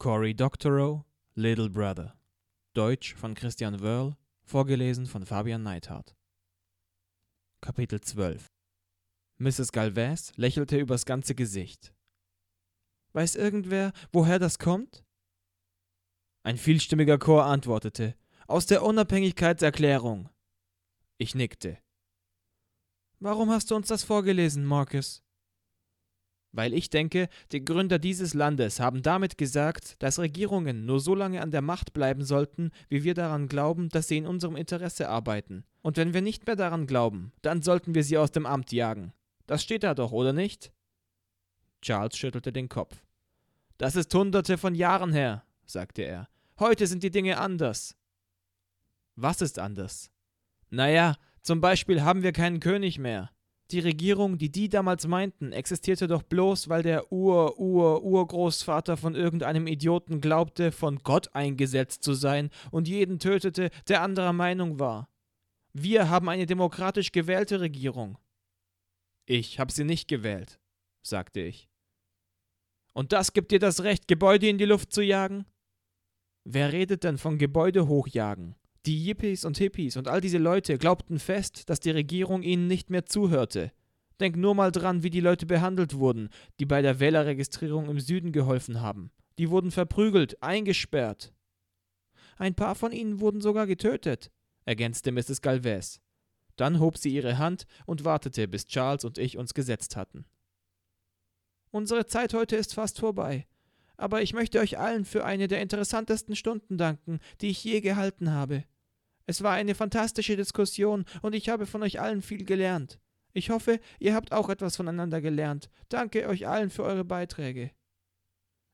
Cory 0.00 0.32
Doctorow, 0.32 1.04
Little 1.34 1.68
Brother. 1.68 2.18
Deutsch 2.72 3.14
von 3.14 3.34
Christian 3.34 3.80
Wörl, 3.80 4.16
vorgelesen 4.44 5.04
von 5.04 5.26
Fabian 5.26 5.62
Neithardt. 5.62 6.16
Kapitel 7.60 8.00
12 8.00 8.46
Mrs. 9.36 9.72
Galvez 9.72 10.32
lächelte 10.36 10.78
übers 10.78 11.04
ganze 11.04 11.34
Gesicht. 11.34 11.92
Weiß 13.12 13.36
irgendwer, 13.36 13.92
woher 14.10 14.38
das 14.38 14.58
kommt? 14.58 15.04
Ein 16.44 16.56
vielstimmiger 16.56 17.18
Chor 17.18 17.44
antwortete: 17.44 18.16
Aus 18.46 18.64
der 18.64 18.82
Unabhängigkeitserklärung. 18.82 20.30
Ich 21.18 21.34
nickte. 21.34 21.76
Warum 23.18 23.50
hast 23.50 23.70
du 23.70 23.76
uns 23.76 23.88
das 23.88 24.02
vorgelesen, 24.02 24.64
Marcus? 24.64 25.22
Weil 26.52 26.74
ich 26.74 26.90
denke, 26.90 27.28
die 27.52 27.64
Gründer 27.64 27.98
dieses 27.98 28.34
Landes 28.34 28.80
haben 28.80 29.02
damit 29.02 29.38
gesagt, 29.38 29.94
dass 30.02 30.18
Regierungen 30.18 30.84
nur 30.84 30.98
so 30.98 31.14
lange 31.14 31.42
an 31.42 31.52
der 31.52 31.62
Macht 31.62 31.92
bleiben 31.92 32.24
sollten, 32.24 32.70
wie 32.88 33.04
wir 33.04 33.14
daran 33.14 33.46
glauben, 33.46 33.88
dass 33.88 34.08
sie 34.08 34.16
in 34.16 34.26
unserem 34.26 34.56
Interesse 34.56 35.08
arbeiten. 35.08 35.64
Und 35.82 35.96
wenn 35.96 36.12
wir 36.12 36.22
nicht 36.22 36.46
mehr 36.46 36.56
daran 36.56 36.86
glauben, 36.86 37.32
dann 37.42 37.62
sollten 37.62 37.94
wir 37.94 38.02
sie 38.02 38.18
aus 38.18 38.32
dem 38.32 38.46
Amt 38.46 38.72
jagen. 38.72 39.12
Das 39.46 39.62
steht 39.62 39.84
da 39.84 39.94
doch, 39.94 40.12
oder 40.12 40.32
nicht? 40.32 40.72
Charles 41.82 42.16
schüttelte 42.16 42.52
den 42.52 42.68
Kopf. 42.68 42.96
Das 43.78 43.96
ist 43.96 44.14
hunderte 44.14 44.58
von 44.58 44.74
Jahren 44.74 45.12
her, 45.12 45.44
sagte 45.64 46.02
er. 46.02 46.28
Heute 46.58 46.86
sind 46.86 47.02
die 47.02 47.10
Dinge 47.10 47.38
anders. 47.38 47.96
Was 49.16 49.40
ist 49.40 49.58
anders? 49.58 50.10
Naja, 50.68 51.16
zum 51.42 51.60
Beispiel 51.60 52.02
haben 52.02 52.22
wir 52.22 52.32
keinen 52.32 52.60
König 52.60 52.98
mehr. 52.98 53.30
Die 53.70 53.78
Regierung, 53.78 54.36
die 54.36 54.50
die 54.50 54.68
damals 54.68 55.06
meinten, 55.06 55.52
existierte 55.52 56.08
doch 56.08 56.24
bloß, 56.24 56.68
weil 56.68 56.82
der 56.82 57.12
Ur-Ur-Urgroßvater 57.12 58.96
von 58.96 59.14
irgendeinem 59.14 59.68
Idioten 59.68 60.20
glaubte, 60.20 60.72
von 60.72 60.98
Gott 60.98 61.34
eingesetzt 61.36 62.02
zu 62.02 62.14
sein 62.14 62.50
und 62.72 62.88
jeden 62.88 63.20
tötete, 63.20 63.70
der 63.88 64.02
anderer 64.02 64.32
Meinung 64.32 64.80
war. 64.80 65.08
Wir 65.72 66.10
haben 66.10 66.28
eine 66.28 66.46
demokratisch 66.46 67.12
gewählte 67.12 67.60
Regierung. 67.60 68.18
Ich 69.26 69.60
habe 69.60 69.70
sie 69.70 69.84
nicht 69.84 70.08
gewählt, 70.08 70.58
sagte 71.02 71.40
ich. 71.40 71.68
Und 72.92 73.12
das 73.12 73.32
gibt 73.32 73.52
dir 73.52 73.60
das 73.60 73.84
Recht, 73.84 74.08
Gebäude 74.08 74.48
in 74.48 74.58
die 74.58 74.64
Luft 74.64 74.92
zu 74.92 75.00
jagen? 75.00 75.46
Wer 76.42 76.72
redet 76.72 77.04
denn 77.04 77.18
von 77.18 77.38
Gebäude 77.38 77.86
hochjagen? 77.86 78.56
Die 78.86 79.04
Yippies 79.04 79.44
und 79.44 79.58
Hippies 79.58 79.96
und 79.98 80.08
all 80.08 80.22
diese 80.22 80.38
Leute 80.38 80.78
glaubten 80.78 81.18
fest, 81.18 81.68
dass 81.68 81.80
die 81.80 81.90
Regierung 81.90 82.42
ihnen 82.42 82.66
nicht 82.66 82.88
mehr 82.88 83.04
zuhörte. 83.04 83.72
Denk 84.20 84.36
nur 84.36 84.54
mal 84.54 84.72
dran, 84.72 85.02
wie 85.02 85.10
die 85.10 85.20
Leute 85.20 85.44
behandelt 85.44 85.94
wurden, 85.94 86.30
die 86.58 86.66
bei 86.66 86.80
der 86.80 86.98
Wählerregistrierung 86.98 87.90
im 87.90 88.00
Süden 88.00 88.32
geholfen 88.32 88.80
haben. 88.80 89.10
Die 89.38 89.50
wurden 89.50 89.70
verprügelt, 89.70 90.42
eingesperrt. 90.42 91.34
Ein 92.36 92.54
paar 92.54 92.74
von 92.74 92.92
ihnen 92.92 93.20
wurden 93.20 93.42
sogar 93.42 93.66
getötet, 93.66 94.30
ergänzte 94.64 95.12
Mrs. 95.12 95.42
Galvez. 95.42 96.00
Dann 96.56 96.80
hob 96.80 96.96
sie 96.96 97.14
ihre 97.14 97.36
Hand 97.36 97.66
und 97.84 98.04
wartete, 98.04 98.48
bis 98.48 98.66
Charles 98.66 99.04
und 99.04 99.18
ich 99.18 99.36
uns 99.36 99.52
gesetzt 99.52 99.96
hatten. 99.96 100.24
Unsere 101.70 102.06
Zeit 102.06 102.32
heute 102.32 102.56
ist 102.56 102.74
fast 102.74 102.98
vorbei 102.98 103.46
aber 104.00 104.22
ich 104.22 104.32
möchte 104.32 104.60
euch 104.60 104.78
allen 104.78 105.04
für 105.04 105.24
eine 105.24 105.46
der 105.46 105.60
interessantesten 105.60 106.34
Stunden 106.34 106.78
danken, 106.78 107.20
die 107.40 107.48
ich 107.50 107.62
je 107.62 107.80
gehalten 107.80 108.32
habe. 108.32 108.64
Es 109.26 109.42
war 109.42 109.52
eine 109.52 109.74
fantastische 109.74 110.36
Diskussion 110.36 111.04
und 111.22 111.34
ich 111.34 111.48
habe 111.48 111.66
von 111.66 111.82
euch 111.82 112.00
allen 112.00 112.22
viel 112.22 112.44
gelernt. 112.44 112.98
Ich 113.32 113.50
hoffe, 113.50 113.78
ihr 113.98 114.14
habt 114.14 114.32
auch 114.32 114.48
etwas 114.48 114.76
voneinander 114.76 115.20
gelernt. 115.20 115.70
Danke 115.88 116.26
euch 116.26 116.48
allen 116.48 116.70
für 116.70 116.82
eure 116.82 117.04
Beiträge. 117.04 117.70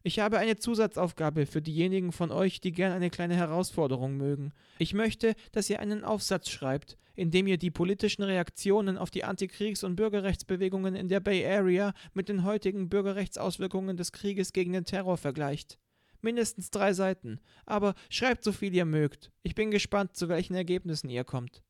Ich 0.07 0.21
habe 0.21 0.39
eine 0.39 0.55
Zusatzaufgabe 0.55 1.47
für 1.47 1.61
diejenigen 1.61 2.12
von 2.12 2.31
euch, 2.31 2.61
die 2.61 2.71
gern 2.71 2.93
eine 2.93 3.11
kleine 3.11 3.35
Herausforderung 3.35 4.17
mögen. 4.17 4.53
Ich 4.79 4.95
möchte, 4.95 5.35
dass 5.51 5.69
ihr 5.69 5.81
einen 5.81 6.05
Aufsatz 6.05 6.49
schreibt, 6.49 6.97
in 7.17 7.33
dem 7.33 7.49
ihr 7.49 7.59
die 7.59 7.73
politischen 7.73 8.23
Reaktionen 8.23 8.99
auf 8.99 9.11
die 9.11 9.25
Antikriegs- 9.25 9.83
und 9.83 9.97
Bürgerrechtsbewegungen 9.97 10.95
in 10.95 11.09
der 11.09 11.19
Bay 11.19 11.45
Area 11.45 11.93
mit 12.15 12.28
den 12.28 12.45
heutigen 12.45 12.89
Bürgerrechtsauswirkungen 12.89 13.97
des 13.97 14.12
Krieges 14.12 14.53
gegen 14.53 14.75
den 14.75 14.84
Terror 14.84 15.16
vergleicht. 15.16 15.81
Mindestens 16.21 16.71
drei 16.71 16.93
Seiten, 16.93 17.41
aber 17.65 17.97
schreibt 18.09 18.45
so 18.45 18.53
viel 18.53 18.72
ihr 18.72 18.84
mögt. 18.84 19.33
Ich 19.43 19.56
bin 19.56 19.72
gespannt, 19.72 20.15
zu 20.15 20.28
welchen 20.28 20.55
Ergebnissen 20.55 21.11
ihr 21.11 21.25
kommt. 21.25 21.65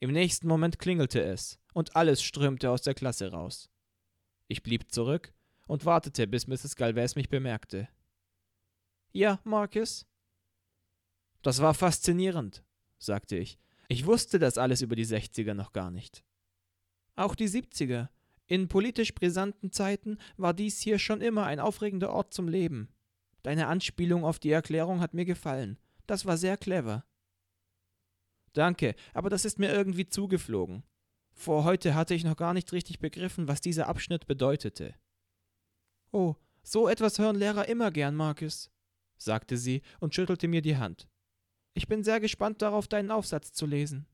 Im 0.00 0.10
nächsten 0.10 0.48
Moment 0.48 0.80
klingelte 0.80 1.22
es, 1.22 1.60
und 1.74 1.94
alles 1.94 2.24
strömte 2.24 2.72
aus 2.72 2.82
der 2.82 2.94
Klasse 2.94 3.30
raus. 3.30 3.70
Ich 4.48 4.64
blieb 4.64 4.90
zurück 4.90 5.32
und 5.68 5.84
wartete, 5.84 6.26
bis 6.26 6.48
Mrs. 6.48 6.74
Galvez 6.74 7.14
mich 7.14 7.28
bemerkte. 7.28 7.88
Ja, 9.12 9.40
Marcus? 9.44 10.06
Das 11.42 11.62
war 11.62 11.74
faszinierend, 11.74 12.64
sagte 12.98 13.36
ich. 13.36 13.58
Ich 13.88 14.04
wusste 14.04 14.38
das 14.38 14.58
alles 14.58 14.82
über 14.82 14.96
die 14.96 15.06
60er 15.06 15.54
noch 15.54 15.72
gar 15.72 15.90
nicht. 15.90 16.24
Auch 17.14 17.34
die 17.34 17.48
70er. 17.48 18.08
In 18.46 18.68
politisch 18.68 19.14
brisanten 19.14 19.70
Zeiten 19.70 20.18
war 20.36 20.54
dies 20.54 20.80
hier 20.80 20.98
schon 20.98 21.20
immer 21.20 21.44
ein 21.44 21.60
aufregender 21.60 22.10
Ort 22.10 22.34
zum 22.34 22.48
Leben. 22.48 22.88
Deine 23.42 23.68
Anspielung 23.68 24.24
auf 24.24 24.38
die 24.38 24.50
Erklärung 24.50 25.00
hat 25.00 25.14
mir 25.14 25.24
gefallen. 25.24 25.78
Das 26.06 26.26
war 26.26 26.36
sehr 26.36 26.56
clever. 26.56 27.04
Danke, 28.54 28.94
aber 29.12 29.28
das 29.28 29.44
ist 29.44 29.58
mir 29.58 29.70
irgendwie 29.70 30.08
zugeflogen. 30.08 30.82
Vor 31.32 31.64
heute 31.64 31.94
hatte 31.94 32.14
ich 32.14 32.24
noch 32.24 32.36
gar 32.36 32.54
nicht 32.54 32.72
richtig 32.72 32.98
begriffen, 32.98 33.48
was 33.48 33.60
dieser 33.60 33.86
Abschnitt 33.86 34.26
bedeutete. 34.26 34.94
Oh, 36.10 36.36
so 36.62 36.88
etwas 36.88 37.18
hören 37.18 37.36
Lehrer 37.36 37.68
immer 37.68 37.90
gern, 37.90 38.14
Marcus, 38.14 38.70
sagte 39.16 39.56
sie 39.56 39.82
und 40.00 40.14
schüttelte 40.14 40.48
mir 40.48 40.62
die 40.62 40.76
Hand. 40.76 41.08
Ich 41.74 41.86
bin 41.86 42.02
sehr 42.02 42.20
gespannt 42.20 42.62
darauf, 42.62 42.88
deinen 42.88 43.10
Aufsatz 43.10 43.52
zu 43.52 43.66
lesen. 43.66 44.06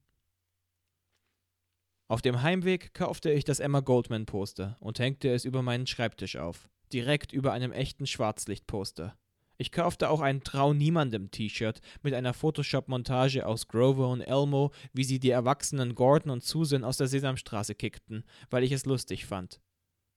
Auf 2.09 2.21
dem 2.21 2.43
Heimweg 2.43 2.93
kaufte 2.93 3.33
ich 3.33 3.45
das 3.45 3.61
Emma 3.61 3.81
Goldman 3.81 4.27
Poster 4.27 4.77
und 4.81 4.99
hängte 4.99 5.33
es 5.33 5.45
über 5.45 5.63
meinen 5.63 5.87
Schreibtisch 5.87 6.37
auf, 6.37 6.69
direkt 6.93 7.33
über 7.33 7.53
einem 7.53 7.73
echten 7.73 8.07
Schwarzlichtposter. 8.07 9.17
Ich 9.57 9.73
kaufte 9.73 10.11
auch 10.11 10.21
ein 10.21 10.43
Trau 10.43 10.75
niemandem 10.75 11.31
T-Shirt 11.31 11.81
mit 12.03 12.13
einer 12.13 12.35
Photoshop-Montage 12.35 13.47
aus 13.47 13.69
Grover 13.69 14.09
und 14.09 14.21
Elmo, 14.21 14.73
wie 14.93 15.05
sie 15.05 15.21
die 15.21 15.31
erwachsenen 15.31 15.95
Gordon 15.95 16.31
und 16.31 16.43
Susan 16.43 16.85
aus 16.85 16.97
der 16.97 17.07
Sesamstraße 17.07 17.75
kickten, 17.75 18.25
weil 18.51 18.65
ich 18.65 18.73
es 18.73 18.85
lustig 18.85 19.27
fand. 19.27 19.61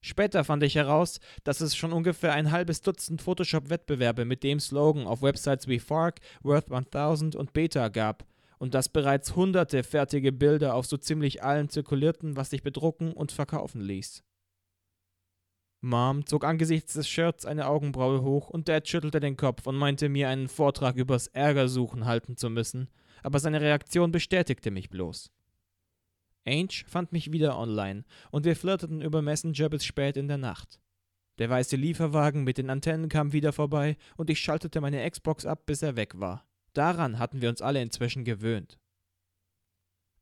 Später 0.00 0.44
fand 0.44 0.62
ich 0.62 0.76
heraus, 0.76 1.18
dass 1.44 1.60
es 1.60 1.76
schon 1.76 1.92
ungefähr 1.92 2.32
ein 2.32 2.52
halbes 2.52 2.82
Dutzend 2.82 3.20
Photoshop-Wettbewerbe 3.20 4.24
mit 4.24 4.44
dem 4.44 4.60
Slogan 4.60 5.06
auf 5.06 5.22
Websites 5.22 5.66
wie 5.66 5.80
Fark, 5.80 6.20
Worth 6.42 6.70
1000 6.70 7.34
und 7.34 7.52
Beta 7.52 7.88
gab 7.88 8.24
und 8.58 8.74
dass 8.74 8.88
bereits 8.88 9.34
hunderte 9.34 9.82
fertige 9.82 10.32
Bilder 10.32 10.74
auf 10.74 10.86
so 10.86 10.96
ziemlich 10.96 11.42
allen 11.42 11.68
zirkulierten, 11.68 12.36
was 12.36 12.50
sich 12.50 12.62
bedrucken 12.62 13.12
und 13.12 13.32
verkaufen 13.32 13.80
ließ. 13.80 14.22
Mom 15.80 16.26
zog 16.26 16.44
angesichts 16.44 16.94
des 16.94 17.08
Shirts 17.08 17.46
eine 17.46 17.68
Augenbraue 17.68 18.22
hoch 18.22 18.50
und 18.50 18.68
Dad 18.68 18.88
schüttelte 18.88 19.20
den 19.20 19.36
Kopf 19.36 19.66
und 19.66 19.76
meinte 19.76 20.08
mir 20.08 20.28
einen 20.28 20.48
Vortrag 20.48 20.96
übers 20.96 21.28
Ärgersuchen 21.28 22.04
halten 22.04 22.36
zu 22.36 22.50
müssen, 22.50 22.88
aber 23.22 23.38
seine 23.38 23.60
Reaktion 23.60 24.10
bestätigte 24.10 24.72
mich 24.72 24.90
bloß. 24.90 25.30
Ainge 26.48 26.84
fand 26.86 27.12
mich 27.12 27.30
wieder 27.30 27.58
online 27.58 28.04
und 28.30 28.44
wir 28.46 28.56
flirteten 28.56 29.02
über 29.02 29.20
Messenger 29.20 29.68
bis 29.68 29.84
spät 29.84 30.16
in 30.16 30.28
der 30.28 30.38
Nacht. 30.38 30.80
Der 31.38 31.50
weiße 31.50 31.76
Lieferwagen 31.76 32.42
mit 32.42 32.58
den 32.58 32.70
Antennen 32.70 33.08
kam 33.08 33.32
wieder 33.32 33.52
vorbei 33.52 33.96
und 34.16 34.30
ich 34.30 34.40
schaltete 34.40 34.80
meine 34.80 35.08
Xbox 35.08 35.44
ab, 35.44 35.66
bis 35.66 35.82
er 35.82 35.94
weg 35.94 36.18
war. 36.18 36.48
Daran 36.72 37.18
hatten 37.18 37.42
wir 37.42 37.48
uns 37.48 37.62
alle 37.62 37.82
inzwischen 37.82 38.24
gewöhnt. 38.24 38.78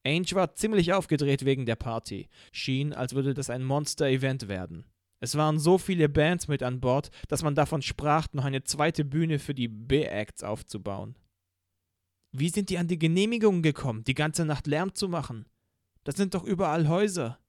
Ainge 0.05 0.33
war 0.33 0.55
ziemlich 0.55 0.93
aufgedreht 0.93 1.45
wegen 1.45 1.65
der 1.65 1.77
Party, 1.77 2.29
schien, 2.53 2.93
als 2.93 3.15
würde 3.15 3.33
das 3.33 3.51
ein 3.51 3.65
Monster-Event 3.65 4.49
werden. 4.49 4.85
Es 5.21 5.37
waren 5.37 5.59
so 5.59 5.79
viele 5.79 6.09
Bands 6.09 6.49
mit 6.49 6.63
an 6.63 6.81
Bord, 6.81 7.11
dass 7.29 7.43
man 7.43 7.55
davon 7.55 7.83
sprach, 7.83 8.29
noch 8.33 8.45
eine 8.45 8.65
zweite 8.65 9.05
Bühne 9.05 9.39
für 9.39 9.55
die 9.55 9.69
B-Acts 9.69 10.43
aufzubauen. 10.43 11.17
Wie 12.33 12.51
sind 12.51 12.69
die 12.69 12.79
an 12.79 12.89
die 12.89 12.99
Genehmigung 12.99 13.63
gekommen, 13.63 14.05
die 14.05 14.15
ganze 14.15 14.45
Nacht 14.45 14.67
Lärm 14.67 14.95
zu 14.95 15.09
machen? 15.09 15.47
Das 16.07 16.15
sind 16.15 16.35
doch 16.35 16.45
überall 16.45 16.87
Häuser. 16.87 17.41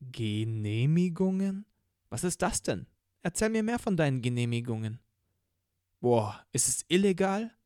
Genehmigungen? 0.00 1.66
Was 2.08 2.24
ist 2.24 2.42
das 2.42 2.62
denn? 2.62 2.88
Erzähl 3.22 3.48
mir 3.48 3.62
mehr 3.62 3.78
von 3.78 3.96
deinen 3.96 4.22
Genehmigungen. 4.22 4.98
Boah, 6.00 6.44
ist 6.50 6.66
es 6.66 6.84
illegal? 6.88 7.56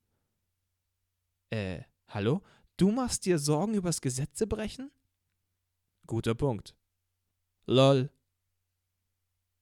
Äh, 1.49 1.85
hallo? 2.08 2.43
Du 2.76 2.90
machst 2.90 3.25
dir 3.25 3.38
Sorgen 3.38 3.73
übers 3.73 4.02
Gesetzebrechen? 4.02 4.90
Guter 6.06 6.35
Punkt. 6.35 6.76
Lol. 7.64 8.11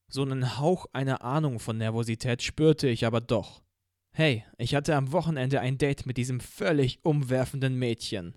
So 0.09 0.23
einen 0.23 0.59
Hauch 0.59 0.87
einer 0.93 1.23
Ahnung 1.23 1.61
von 1.61 1.79
Nervosität 1.79 2.43
spürte 2.43 2.89
ich 2.89 3.07
aber 3.07 3.21
doch. 3.21 3.63
Hey, 4.11 4.45
ich 4.59 4.75
hatte 4.75 4.97
am 4.97 5.13
Wochenende 5.13 5.61
ein 5.61 5.79
Date 5.79 6.05
mit 6.05 6.17
diesem 6.17 6.41
völlig 6.41 6.99
umwerfenden 7.05 7.77
Mädchen. 7.77 8.37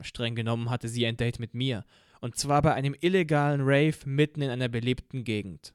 Streng 0.00 0.34
genommen 0.34 0.70
hatte 0.70 0.88
sie 0.88 1.06
ein 1.06 1.16
Date 1.16 1.38
mit 1.38 1.54
mir, 1.54 1.84
und 2.20 2.36
zwar 2.36 2.62
bei 2.62 2.72
einem 2.74 2.96
illegalen 3.00 3.60
Rave 3.62 3.96
mitten 4.06 4.42
in 4.42 4.50
einer 4.50 4.68
belebten 4.68 5.24
Gegend. 5.24 5.74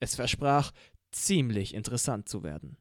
Es 0.00 0.16
versprach 0.16 0.72
ziemlich 1.12 1.74
interessant 1.74 2.28
zu 2.28 2.42
werden. 2.42 2.76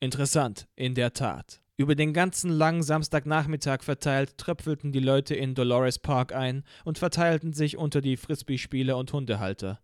Interessant, 0.00 0.68
in 0.76 0.94
der 0.94 1.14
Tat. 1.14 1.62
Über 1.78 1.94
den 1.94 2.12
ganzen 2.12 2.50
langen 2.50 2.82
Samstagnachmittag 2.82 3.82
verteilt 3.82 4.38
tröpfelten 4.38 4.92
die 4.92 5.00
Leute 5.00 5.34
in 5.34 5.54
Dolores 5.54 5.98
Park 5.98 6.34
ein 6.34 6.64
und 6.84 6.98
verteilten 6.98 7.52
sich 7.52 7.76
unter 7.76 8.00
die 8.00 8.16
Frisbee-Spieler 8.16 8.96
und 8.96 9.12
Hundehalter. 9.12 9.80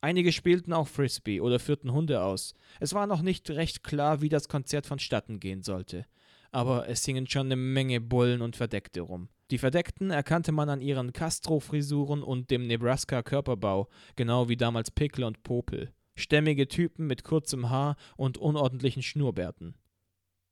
Einige 0.00 0.32
spielten 0.32 0.72
auch 0.72 0.88
Frisbee 0.88 1.40
oder 1.40 1.60
führten 1.60 1.92
Hunde 1.92 2.22
aus. 2.22 2.54
Es 2.80 2.92
war 2.92 3.06
noch 3.06 3.22
nicht 3.22 3.50
recht 3.50 3.84
klar, 3.84 4.20
wie 4.20 4.28
das 4.28 4.48
Konzert 4.48 4.86
vonstatten 4.86 5.40
gehen 5.40 5.62
sollte. 5.62 6.06
Aber 6.50 6.88
es 6.88 7.04
hingen 7.04 7.28
schon 7.28 7.46
eine 7.46 7.56
Menge 7.56 8.00
Bullen 8.00 8.42
und 8.42 8.56
Verdeckte 8.56 9.00
rum. 9.00 9.28
Die 9.52 9.58
Verdeckten 9.58 10.10
erkannte 10.10 10.50
man 10.50 10.70
an 10.70 10.80
ihren 10.80 11.12
Castro-Frisuren 11.12 12.22
und 12.22 12.50
dem 12.50 12.66
Nebraska-Körperbau, 12.66 13.90
genau 14.16 14.48
wie 14.48 14.56
damals 14.56 14.90
Pickle 14.90 15.26
und 15.26 15.42
Popel. 15.42 15.92
Stämmige 16.14 16.68
Typen 16.68 17.06
mit 17.06 17.22
kurzem 17.22 17.68
Haar 17.68 17.96
und 18.16 18.38
unordentlichen 18.38 19.02
Schnurrbärten. 19.02 19.74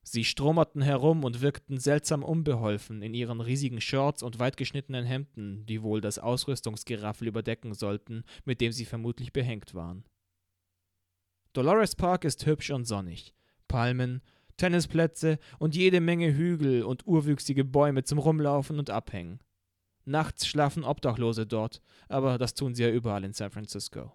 Sie 0.02 0.22
stromerten 0.22 0.82
herum 0.82 1.24
und 1.24 1.40
wirkten 1.40 1.78
seltsam 1.78 2.22
unbeholfen 2.22 3.00
in 3.00 3.14
ihren 3.14 3.40
riesigen 3.40 3.80
Shorts 3.80 4.22
und 4.22 4.38
weitgeschnittenen 4.38 5.06
Hemden, 5.06 5.64
die 5.64 5.82
wohl 5.82 6.02
das 6.02 6.18
Ausrüstungsgeraffel 6.18 7.26
überdecken 7.26 7.72
sollten, 7.72 8.24
mit 8.44 8.60
dem 8.60 8.70
sie 8.70 8.84
vermutlich 8.84 9.32
behängt 9.32 9.74
waren. 9.74 10.04
Dolores 11.54 11.96
Park 11.96 12.26
ist 12.26 12.44
hübsch 12.44 12.70
und 12.70 12.84
sonnig. 12.84 13.32
Palmen, 13.66 14.20
Tennisplätze 14.60 15.38
und 15.58 15.74
jede 15.74 16.02
Menge 16.02 16.34
Hügel 16.34 16.82
und 16.82 17.06
urwüchsige 17.06 17.64
Bäume 17.64 18.04
zum 18.04 18.18
Rumlaufen 18.18 18.78
und 18.78 18.90
Abhängen. 18.90 19.40
Nachts 20.04 20.46
schlafen 20.46 20.84
Obdachlose 20.84 21.46
dort, 21.46 21.80
aber 22.08 22.36
das 22.36 22.52
tun 22.52 22.74
sie 22.74 22.82
ja 22.82 22.90
überall 22.90 23.24
in 23.24 23.32
San 23.32 23.50
Francisco. 23.50 24.12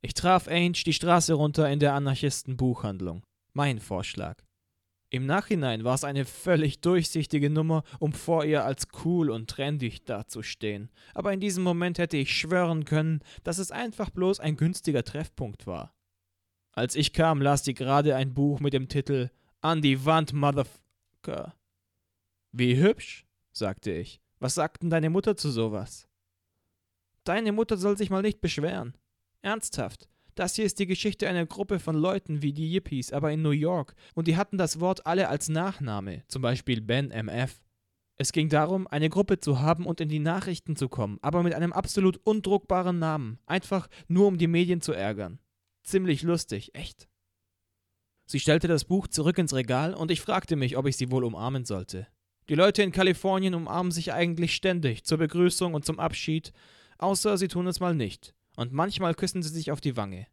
Ich 0.00 0.14
traf 0.14 0.48
Ainge 0.48 0.82
die 0.86 0.94
Straße 0.94 1.34
runter 1.34 1.70
in 1.70 1.78
der 1.78 1.92
Anarchisten-Buchhandlung. 1.92 3.22
Mein 3.52 3.80
Vorschlag. 3.80 4.42
Im 5.10 5.26
Nachhinein 5.26 5.84
war 5.84 5.94
es 5.94 6.04
eine 6.04 6.24
völlig 6.24 6.80
durchsichtige 6.80 7.50
Nummer, 7.50 7.84
um 7.98 8.14
vor 8.14 8.46
ihr 8.46 8.64
als 8.64 8.88
cool 9.04 9.30
und 9.30 9.50
trendig 9.50 10.06
dazustehen. 10.06 10.90
Aber 11.12 11.34
in 11.34 11.40
diesem 11.40 11.62
Moment 11.64 11.98
hätte 11.98 12.16
ich 12.16 12.32
schwören 12.32 12.86
können, 12.86 13.20
dass 13.42 13.58
es 13.58 13.70
einfach 13.70 14.08
bloß 14.08 14.40
ein 14.40 14.56
günstiger 14.56 15.04
Treffpunkt 15.04 15.66
war. 15.66 15.93
Als 16.76 16.96
ich 16.96 17.12
kam, 17.12 17.40
las 17.40 17.64
sie 17.64 17.74
gerade 17.74 18.16
ein 18.16 18.34
Buch 18.34 18.58
mit 18.58 18.72
dem 18.72 18.88
Titel 18.88 19.30
An 19.60 19.80
die 19.80 20.04
Wand, 20.04 20.32
Motherfucker. 20.32 21.54
Wie 22.50 22.76
hübsch, 22.76 23.26
sagte 23.52 23.92
ich. 23.92 24.20
Was 24.40 24.56
sagt 24.56 24.82
denn 24.82 24.90
deine 24.90 25.08
Mutter 25.08 25.36
zu 25.36 25.50
sowas? 25.50 26.08
Deine 27.22 27.52
Mutter 27.52 27.76
soll 27.76 27.96
sich 27.96 28.10
mal 28.10 28.22
nicht 28.22 28.40
beschweren. 28.40 28.96
Ernsthaft. 29.40 30.08
Das 30.34 30.56
hier 30.56 30.64
ist 30.64 30.80
die 30.80 30.86
Geschichte 30.86 31.28
einer 31.28 31.46
Gruppe 31.46 31.78
von 31.78 31.94
Leuten 31.94 32.42
wie 32.42 32.52
die 32.52 32.72
Yippies, 32.72 33.12
aber 33.12 33.30
in 33.30 33.42
New 33.42 33.50
York, 33.50 33.94
und 34.14 34.26
die 34.26 34.36
hatten 34.36 34.58
das 34.58 34.80
Wort 34.80 35.06
alle 35.06 35.28
als 35.28 35.48
Nachname, 35.48 36.24
zum 36.26 36.42
Beispiel 36.42 36.80
Ben 36.80 37.12
MF. 37.12 37.62
Es 38.16 38.32
ging 38.32 38.48
darum, 38.48 38.88
eine 38.88 39.08
Gruppe 39.10 39.38
zu 39.38 39.60
haben 39.60 39.86
und 39.86 40.00
in 40.00 40.08
die 40.08 40.18
Nachrichten 40.18 40.74
zu 40.74 40.88
kommen, 40.88 41.18
aber 41.22 41.44
mit 41.44 41.54
einem 41.54 41.72
absolut 41.72 42.16
undruckbaren 42.24 42.98
Namen, 42.98 43.38
einfach 43.46 43.88
nur 44.08 44.26
um 44.26 44.38
die 44.38 44.48
Medien 44.48 44.80
zu 44.80 44.92
ärgern. 44.92 45.38
Ziemlich 45.84 46.22
lustig, 46.22 46.74
echt. 46.74 47.08
Sie 48.26 48.40
stellte 48.40 48.68
das 48.68 48.84
Buch 48.84 49.06
zurück 49.06 49.38
ins 49.38 49.54
Regal 49.54 49.94
und 49.94 50.10
ich 50.10 50.20
fragte 50.20 50.56
mich, 50.56 50.76
ob 50.76 50.86
ich 50.86 50.96
sie 50.96 51.10
wohl 51.10 51.24
umarmen 51.24 51.64
sollte. 51.64 52.08
Die 52.48 52.54
Leute 52.54 52.82
in 52.82 52.92
Kalifornien 52.92 53.54
umarmen 53.54 53.92
sich 53.92 54.12
eigentlich 54.12 54.54
ständig, 54.54 55.04
zur 55.04 55.18
Begrüßung 55.18 55.74
und 55.74 55.84
zum 55.84 56.00
Abschied, 56.00 56.52
außer 56.98 57.38
sie 57.38 57.48
tun 57.48 57.66
es 57.66 57.80
mal 57.80 57.94
nicht 57.94 58.34
und 58.56 58.72
manchmal 58.72 59.14
küssen 59.14 59.42
sie 59.42 59.50
sich 59.50 59.70
auf 59.70 59.80
die 59.80 59.96
Wange. 59.96 60.26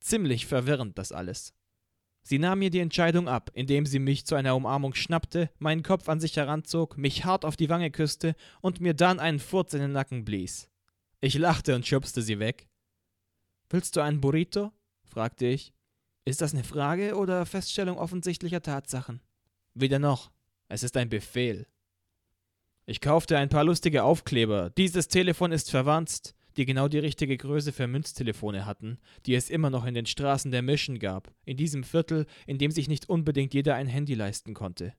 Ziemlich 0.00 0.46
verwirrend 0.46 0.98
das 0.98 1.12
alles. 1.12 1.54
Sie 2.22 2.38
nahm 2.38 2.58
mir 2.58 2.70
die 2.70 2.80
Entscheidung 2.80 3.28
ab, 3.28 3.50
indem 3.54 3.86
sie 3.86 3.98
mich 3.98 4.26
zu 4.26 4.34
einer 4.34 4.56
Umarmung 4.56 4.94
schnappte, 4.94 5.50
meinen 5.58 5.82
Kopf 5.82 6.08
an 6.08 6.20
sich 6.20 6.36
heranzog, 6.36 6.98
mich 6.98 7.24
hart 7.24 7.44
auf 7.44 7.56
die 7.56 7.68
Wange 7.68 7.90
küsste 7.90 8.34
und 8.60 8.80
mir 8.80 8.94
dann 8.94 9.20
einen 9.20 9.38
Furz 9.38 9.74
in 9.74 9.80
den 9.80 9.92
Nacken 9.92 10.24
blies. 10.24 10.68
Ich 11.20 11.34
lachte 11.34 11.74
und 11.74 11.86
schubste 11.86 12.22
sie 12.22 12.38
weg. 12.38 12.68
Willst 13.70 13.96
du 13.96 14.00
einen 14.00 14.20
Burrito? 14.20 14.72
Fragte 15.16 15.46
ich. 15.46 15.72
Ist 16.26 16.42
das 16.42 16.52
eine 16.52 16.62
Frage 16.62 17.16
oder 17.16 17.46
Feststellung 17.46 17.96
offensichtlicher 17.96 18.60
Tatsachen? 18.60 19.22
Weder 19.72 19.98
noch. 19.98 20.30
Es 20.68 20.82
ist 20.82 20.94
ein 20.98 21.08
Befehl. 21.08 21.66
Ich 22.84 23.00
kaufte 23.00 23.38
ein 23.38 23.48
paar 23.48 23.64
lustige 23.64 24.02
Aufkleber. 24.02 24.68
Dieses 24.76 25.08
Telefon 25.08 25.52
ist 25.52 25.70
verwandt 25.70 26.34
die 26.58 26.66
genau 26.66 26.88
die 26.88 26.98
richtige 26.98 27.36
Größe 27.36 27.72
für 27.72 27.86
Münztelefone 27.86 28.66
hatten, 28.66 28.98
die 29.24 29.34
es 29.34 29.48
immer 29.48 29.70
noch 29.70 29.86
in 29.86 29.94
den 29.94 30.06
Straßen 30.06 30.50
der 30.50 30.62
Mission 30.62 30.98
gab, 30.98 31.34
in 31.44 31.56
diesem 31.56 31.84
Viertel, 31.84 32.26
in 32.46 32.58
dem 32.58 32.70
sich 32.70 32.88
nicht 32.88 33.08
unbedingt 33.08 33.54
jeder 33.54 33.74
ein 33.74 33.86
Handy 33.86 34.14
leisten 34.14 34.52
konnte. 34.52 34.94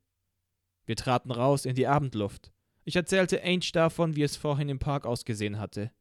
Wir 0.86 0.96
traten 0.96 1.32
raus 1.32 1.66
in 1.66 1.76
die 1.76 1.88
Abendluft. 1.88 2.52
Ich 2.86 2.96
erzählte 2.96 3.42
Ainge 3.44 3.72
davon, 3.74 4.16
wie 4.16 4.24
es 4.24 4.36
vorhin 4.36 4.70
im 4.70 4.80
Park 4.80 5.06
ausgesehen 5.06 5.60
hatte. 5.60 5.92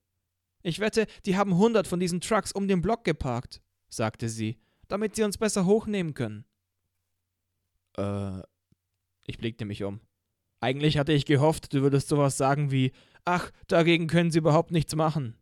Ich 0.63 0.79
wette, 0.79 1.07
die 1.25 1.37
haben 1.37 1.57
hundert 1.57 1.87
von 1.87 2.01
diesen 2.01 2.21
Trucks 2.21 2.53
um 2.53 2.69
den 2.69 2.83
Block 2.83 3.05
geparkt, 3.05 3.63
sagte 3.89 4.29
sie, 4.29 4.59
damit 4.89 5.17
sie 5.17 5.23
uns 5.23 5.39
besser 5.39 5.67
hochnehmen 5.67 6.15
können. 6.15 6.45
Äh. 7.97 8.43
Ich 9.29 9.39
blickte 9.39 9.65
mich 9.65 9.83
um. 9.83 10.01
Eigentlich 10.61 10.99
hatte 10.99 11.13
ich 11.13 11.27
gehofft, 11.27 11.73
du 11.73 11.83
würdest 11.83 12.09
sowas 12.09 12.37
sagen 12.37 12.71
wie 12.71 12.93
Ach, 13.25 13.51
dagegen 13.67 14.07
können 14.07 14.31
sie 14.31 14.39
überhaupt 14.39 14.71
nichts 14.71 14.95
machen. 14.95 15.35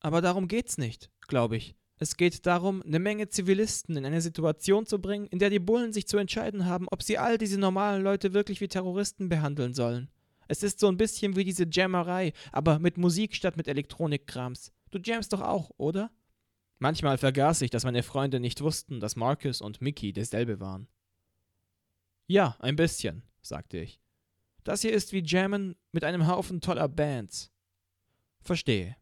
Aber 0.00 0.22
darum 0.22 0.48
geht's 0.48 0.78
nicht, 0.78 1.10
glaube 1.28 1.56
ich. 1.56 1.76
Es 1.98 2.16
geht 2.16 2.46
darum, 2.46 2.82
eine 2.82 2.98
Menge 2.98 3.28
Zivilisten 3.28 3.96
in 3.96 4.06
eine 4.06 4.20
Situation 4.20 4.86
zu 4.86 4.98
bringen, 5.00 5.26
in 5.26 5.38
der 5.38 5.50
die 5.50 5.58
Bullen 5.58 5.92
sich 5.92 6.08
zu 6.08 6.16
entscheiden 6.16 6.66
haben, 6.66 6.86
ob 6.90 7.02
sie 7.02 7.18
all 7.18 7.38
diese 7.38 7.60
normalen 7.60 8.02
Leute 8.02 8.32
wirklich 8.32 8.60
wie 8.60 8.68
Terroristen 8.68 9.28
behandeln 9.28 9.74
sollen. 9.74 10.08
Es 10.48 10.62
ist 10.62 10.80
so 10.80 10.88
ein 10.88 10.96
bisschen 10.96 11.36
wie 11.36 11.44
diese 11.44 11.66
Jammerei, 11.70 12.32
aber 12.52 12.78
mit 12.78 12.98
Musik 12.98 13.34
statt 13.34 13.56
mit 13.56 13.68
Elektronikkrams. 13.68 14.72
Du 14.90 14.98
jammst 14.98 15.32
doch 15.32 15.40
auch, 15.40 15.70
oder? 15.76 16.10
Manchmal 16.78 17.18
vergaß 17.18 17.62
ich, 17.62 17.70
dass 17.70 17.84
meine 17.84 18.02
Freunde 18.02 18.40
nicht 18.40 18.60
wussten, 18.60 19.00
dass 19.00 19.16
Marcus 19.16 19.60
und 19.60 19.80
Mickey 19.80 20.12
derselbe 20.12 20.60
waren. 20.60 20.88
Ja, 22.26 22.56
ein 22.60 22.76
bisschen, 22.76 23.22
sagte 23.42 23.78
ich. 23.78 24.00
Das 24.64 24.80
hier 24.80 24.92
ist 24.92 25.12
wie 25.12 25.22
Jammen 25.22 25.76
mit 25.92 26.04
einem 26.04 26.26
Haufen 26.26 26.60
toller 26.60 26.88
Bands. 26.88 27.52
Verstehe. 28.40 28.96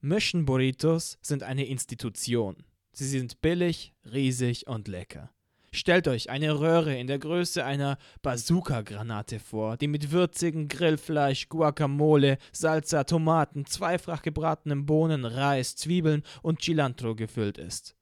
Mission 0.00 0.44
Burritos 0.44 1.18
sind 1.20 1.42
eine 1.42 1.66
Institution. 1.66 2.64
Sie 2.92 3.06
sind 3.06 3.40
billig, 3.40 3.94
riesig 4.04 4.66
und 4.68 4.88
lecker. 4.88 5.34
Stellt 5.76 6.08
euch 6.08 6.30
eine 6.30 6.58
Röhre 6.58 6.98
in 6.98 7.06
der 7.06 7.18
Größe 7.18 7.62
einer 7.62 7.98
Bazooka-Granate 8.22 9.38
vor, 9.38 9.76
die 9.76 9.88
mit 9.88 10.10
würzigen 10.10 10.68
Grillfleisch, 10.68 11.50
Guacamole, 11.50 12.38
Salsa, 12.50 13.04
Tomaten, 13.04 13.66
zweifach 13.66 14.22
gebratenen 14.22 14.86
Bohnen, 14.86 15.26
Reis, 15.26 15.76
Zwiebeln 15.76 16.22
und 16.40 16.62
Cilantro 16.62 17.14
gefüllt 17.14 17.58
ist. 17.58 17.94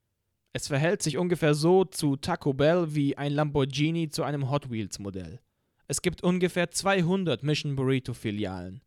Es 0.52 0.68
verhält 0.68 1.02
sich 1.02 1.18
ungefähr 1.18 1.54
so 1.54 1.84
zu 1.84 2.14
Taco 2.14 2.52
Bell 2.52 2.94
wie 2.94 3.18
ein 3.18 3.32
Lamborghini 3.32 4.08
zu 4.08 4.22
einem 4.22 4.52
Hot 4.52 4.70
Wheels 4.70 5.00
Modell. 5.00 5.40
Es 5.88 6.00
gibt 6.00 6.22
ungefähr 6.22 6.70
200 6.70 7.42
Mission 7.42 7.74
Burrito 7.74 8.14
Filialen. 8.14 8.82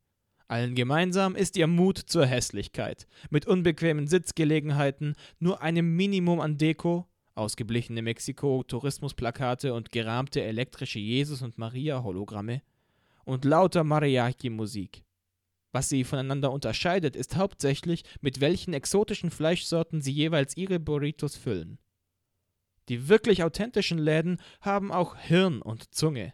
Allen 0.47 0.75
gemeinsam 0.75 1.35
ist 1.35 1.57
ihr 1.57 1.67
Mut 1.67 1.97
zur 1.97 2.25
Hässlichkeit, 2.25 3.05
mit 3.31 3.47
unbequemen 3.47 4.07
Sitzgelegenheiten, 4.07 5.15
nur 5.39 5.61
einem 5.61 5.97
Minimum 5.97 6.39
an 6.39 6.57
Deko, 6.57 7.05
ausgeblichene 7.37 8.01
Mexiko-Tourismusplakate 8.01 9.73
und 9.73 9.91
gerahmte 9.91 10.41
elektrische 10.41 10.99
Jesus- 10.99 11.41
und 11.41 11.57
Maria-Hologramme 11.57 12.61
und 13.25 13.45
lauter 13.45 13.83
Mariachi-Musik. 13.83 15.03
Was 15.71 15.89
sie 15.89 16.03
voneinander 16.03 16.51
unterscheidet, 16.51 17.15
ist 17.15 17.35
hauptsächlich, 17.35 18.03
mit 18.21 18.39
welchen 18.39 18.73
exotischen 18.73 19.29
Fleischsorten 19.29 20.01
sie 20.01 20.11
jeweils 20.11 20.57
ihre 20.57 20.79
Burritos 20.79 21.35
füllen. 21.35 21.77
Die 22.89 23.09
wirklich 23.09 23.43
authentischen 23.43 23.97
Läden 23.97 24.39
haben 24.61 24.91
auch 24.91 25.17
Hirn 25.17 25.61
und 25.61 25.93
Zunge. 25.93 26.33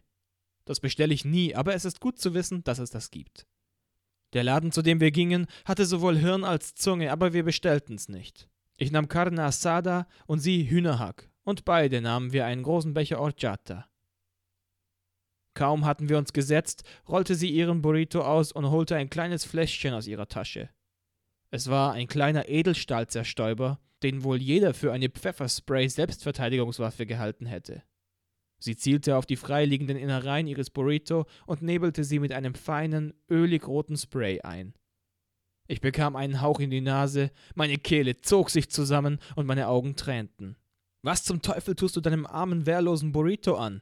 Das 0.66 0.80
bestelle 0.80 1.14
ich 1.14 1.26
nie, 1.26 1.56
aber 1.56 1.74
es 1.74 1.84
ist 1.84 2.00
gut 2.00 2.20
zu 2.20 2.34
wissen, 2.34 2.64
dass 2.64 2.80
es 2.80 2.92
das 2.92 3.12
gibt. 3.12 3.48
Der 4.34 4.44
Laden, 4.44 4.72
zu 4.72 4.82
dem 4.82 5.00
wir 5.00 5.12
gingen, 5.12 5.48
hatte 5.66 5.86
sowohl 5.86 6.18
Hirn 6.18 6.44
als 6.44 6.76
Zunge, 6.76 7.12
aber 7.12 7.34
wir 7.34 7.44
bestellten's 7.44 8.08
nicht. 8.08 8.50
Ich 8.84 8.92
nahm 8.92 9.08
Carne 9.08 9.42
Asada 9.42 10.08
und 10.28 10.40
sie 10.40 10.70
Hühnerhack, 10.70 11.32
und 11.46 11.64
beide 11.64 12.02
nahmen 12.02 12.34
wir 12.34 12.46
einen 12.46 12.64
großen 12.64 12.94
Becher 12.94 13.18
Horchata. 13.18 13.88
Kaum 15.54 15.86
hatten 15.86 16.10
wir 16.10 16.18
uns 16.18 16.34
gesetzt, 16.34 16.84
rollte 17.08 17.36
sie 17.36 17.50
ihren 17.50 17.82
Burrito 17.82 18.20
aus 18.20 18.52
und 18.52 18.70
holte 18.70 18.98
ein 18.98 19.10
kleines 19.10 19.46
Fläschchen 19.46 19.94
aus 19.94 20.06
ihrer 20.06 20.28
Tasche. 20.28 20.70
Es 21.50 21.70
war 21.70 21.94
ein 21.94 22.08
kleiner 22.08 22.50
Edelstahlzerstäuber, 22.50 23.80
den 24.04 24.26
wohl 24.26 24.42
jeder 24.42 24.74
für 24.74 24.92
eine 24.92 25.08
Pfefferspray-Selbstverteidigungswaffe 25.08 27.06
gehalten 27.06 27.46
hätte. 27.46 27.84
Sie 28.60 28.76
zielte 28.76 29.16
auf 29.16 29.26
die 29.26 29.38
freiliegenden 29.38 29.96
Innereien 29.96 30.48
ihres 30.48 30.70
Burrito 30.70 31.26
und 31.46 31.62
nebelte 31.62 32.04
sie 32.04 32.20
mit 32.20 32.34
einem 32.34 32.54
feinen, 32.54 33.14
ölig 33.30 33.66
roten 33.66 33.96
Spray 33.96 34.42
ein. 34.42 34.74
Ich 35.68 35.82
bekam 35.82 36.16
einen 36.16 36.42
Hauch 36.42 36.60
in 36.60 36.70
die 36.70 36.82
Nase, 36.82 37.32
meine 37.56 37.78
Kehle 37.78 38.18
zog 38.22 38.50
sich 38.50 38.70
zusammen 38.70 39.20
und 39.36 39.46
meine 39.46 39.68
Augen 39.68 39.96
tränten. 39.96 40.58
Was 41.02 41.24
zum 41.24 41.42
Teufel 41.42 41.76
tust 41.76 41.96
du 41.96 42.02
deinem 42.02 42.26
armen, 42.26 42.66
wehrlosen 42.66 43.12
Burrito 43.12 43.56
an? 43.56 43.82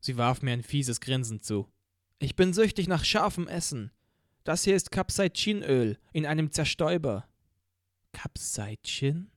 Sie 0.00 0.16
warf 0.16 0.42
mir 0.42 0.52
ein 0.52 0.62
fieses 0.62 1.00
Grinsen 1.00 1.42
zu. 1.42 1.68
Ich 2.18 2.36
bin 2.36 2.52
süchtig 2.52 2.88
nach 2.88 3.04
scharfem 3.04 3.48
Essen. 3.48 3.90
Das 4.44 4.64
hier 4.64 4.76
ist 4.76 4.90
Capsaicin-Öl 4.90 5.98
in 6.12 6.26
einem 6.26 6.52
Zerstäuber. 6.52 7.26
Capsaicin? 8.12 9.30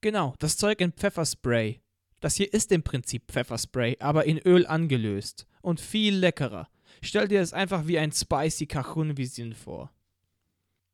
Genau, 0.00 0.34
das 0.38 0.56
Zeug 0.56 0.80
in 0.80 0.92
Pfefferspray. 0.92 1.80
Das 2.20 2.36
hier 2.36 2.52
ist 2.52 2.70
im 2.72 2.82
Prinzip 2.82 3.30
Pfefferspray, 3.30 3.96
aber 4.00 4.26
in 4.26 4.38
Öl 4.38 4.66
angelöst. 4.66 5.46
Und 5.62 5.80
viel 5.80 6.14
leckerer. 6.16 6.68
Stell 7.02 7.28
dir 7.28 7.40
es 7.40 7.52
einfach 7.52 7.86
wie 7.86 7.98
ein 7.98 8.12
spicy 8.12 8.66
Cajun-Visin 8.66 9.54
vor. 9.54 9.90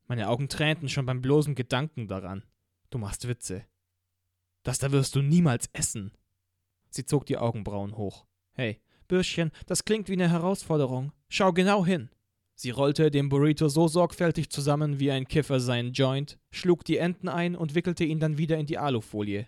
Meine 0.08 0.28
Augen 0.28 0.48
tränten 0.48 0.88
schon 0.88 1.06
beim 1.06 1.20
bloßen 1.20 1.54
Gedanken 1.54 2.06
daran. 2.06 2.44
Du 2.90 2.98
machst 2.98 3.26
Witze. 3.26 3.64
Das 4.62 4.78
da 4.78 4.92
wirst 4.92 5.14
du 5.16 5.22
niemals 5.22 5.68
essen. 5.72 6.12
Sie 6.90 7.04
zog 7.04 7.26
die 7.26 7.38
Augenbrauen 7.38 7.96
hoch. 7.96 8.26
Hey, 8.52 8.80
Bürschchen, 9.08 9.50
das 9.66 9.84
klingt 9.84 10.08
wie 10.08 10.14
eine 10.14 10.30
Herausforderung. 10.30 11.12
Schau 11.28 11.52
genau 11.52 11.84
hin. 11.84 12.10
Sie 12.54 12.70
rollte 12.70 13.10
den 13.10 13.28
Burrito 13.28 13.68
so 13.68 13.86
sorgfältig 13.86 14.48
zusammen 14.50 14.98
wie 14.98 15.10
ein 15.10 15.28
Kiffer 15.28 15.60
seinen 15.60 15.92
Joint, 15.92 16.38
schlug 16.50 16.84
die 16.84 16.96
Enden 16.96 17.28
ein 17.28 17.54
und 17.54 17.74
wickelte 17.74 18.04
ihn 18.04 18.18
dann 18.18 18.38
wieder 18.38 18.56
in 18.56 18.66
die 18.66 18.78
Alufolie. 18.78 19.46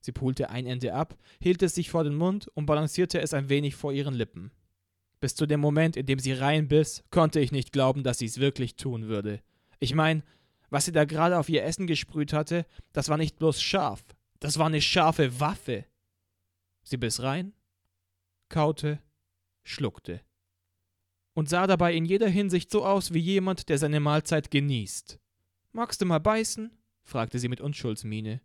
Sie 0.00 0.12
pulte 0.12 0.50
ein 0.50 0.66
Ende 0.66 0.92
ab, 0.94 1.16
hielt 1.40 1.62
es 1.62 1.74
sich 1.74 1.90
vor 1.90 2.04
den 2.04 2.14
Mund 2.14 2.48
und 2.54 2.66
balancierte 2.66 3.20
es 3.20 3.32
ein 3.32 3.48
wenig 3.48 3.76
vor 3.76 3.92
ihren 3.92 4.14
Lippen. 4.14 4.50
Bis 5.20 5.34
zu 5.34 5.46
dem 5.46 5.60
Moment, 5.60 5.96
in 5.96 6.06
dem 6.06 6.18
sie 6.18 6.32
reinbiss, 6.32 7.02
konnte 7.10 7.40
ich 7.40 7.52
nicht 7.52 7.72
glauben, 7.72 8.02
dass 8.02 8.18
sie 8.18 8.26
es 8.26 8.40
wirklich 8.40 8.76
tun 8.76 9.08
würde. 9.08 9.40
Ich 9.80 9.94
meine, 9.94 10.22
was 10.68 10.84
sie 10.84 10.92
da 10.92 11.04
gerade 11.04 11.38
auf 11.38 11.48
ihr 11.48 11.64
Essen 11.64 11.86
gesprüht 11.86 12.32
hatte, 12.32 12.64
das 12.92 13.08
war 13.08 13.16
nicht 13.16 13.38
bloß 13.38 13.60
scharf, 13.60 14.04
das 14.38 14.58
war 14.58 14.66
eine 14.66 14.80
scharfe 14.80 15.40
Waffe. 15.40 15.84
Sie 16.82 16.96
biss 16.96 17.22
rein, 17.22 17.52
kaute, 18.48 19.00
schluckte 19.64 20.20
und 21.34 21.48
sah 21.48 21.66
dabei 21.66 21.94
in 21.94 22.04
jeder 22.04 22.28
Hinsicht 22.28 22.70
so 22.70 22.84
aus 22.84 23.14
wie 23.14 23.18
jemand, 23.18 23.68
der 23.68 23.78
seine 23.78 24.00
Mahlzeit 24.00 24.50
genießt. 24.50 25.18
Magst 25.72 26.00
du 26.00 26.06
mal 26.06 26.18
beißen? 26.18 26.70
fragte 27.02 27.38
sie 27.38 27.48
mit 27.48 27.60
Unschuldsmiene. 27.60 28.40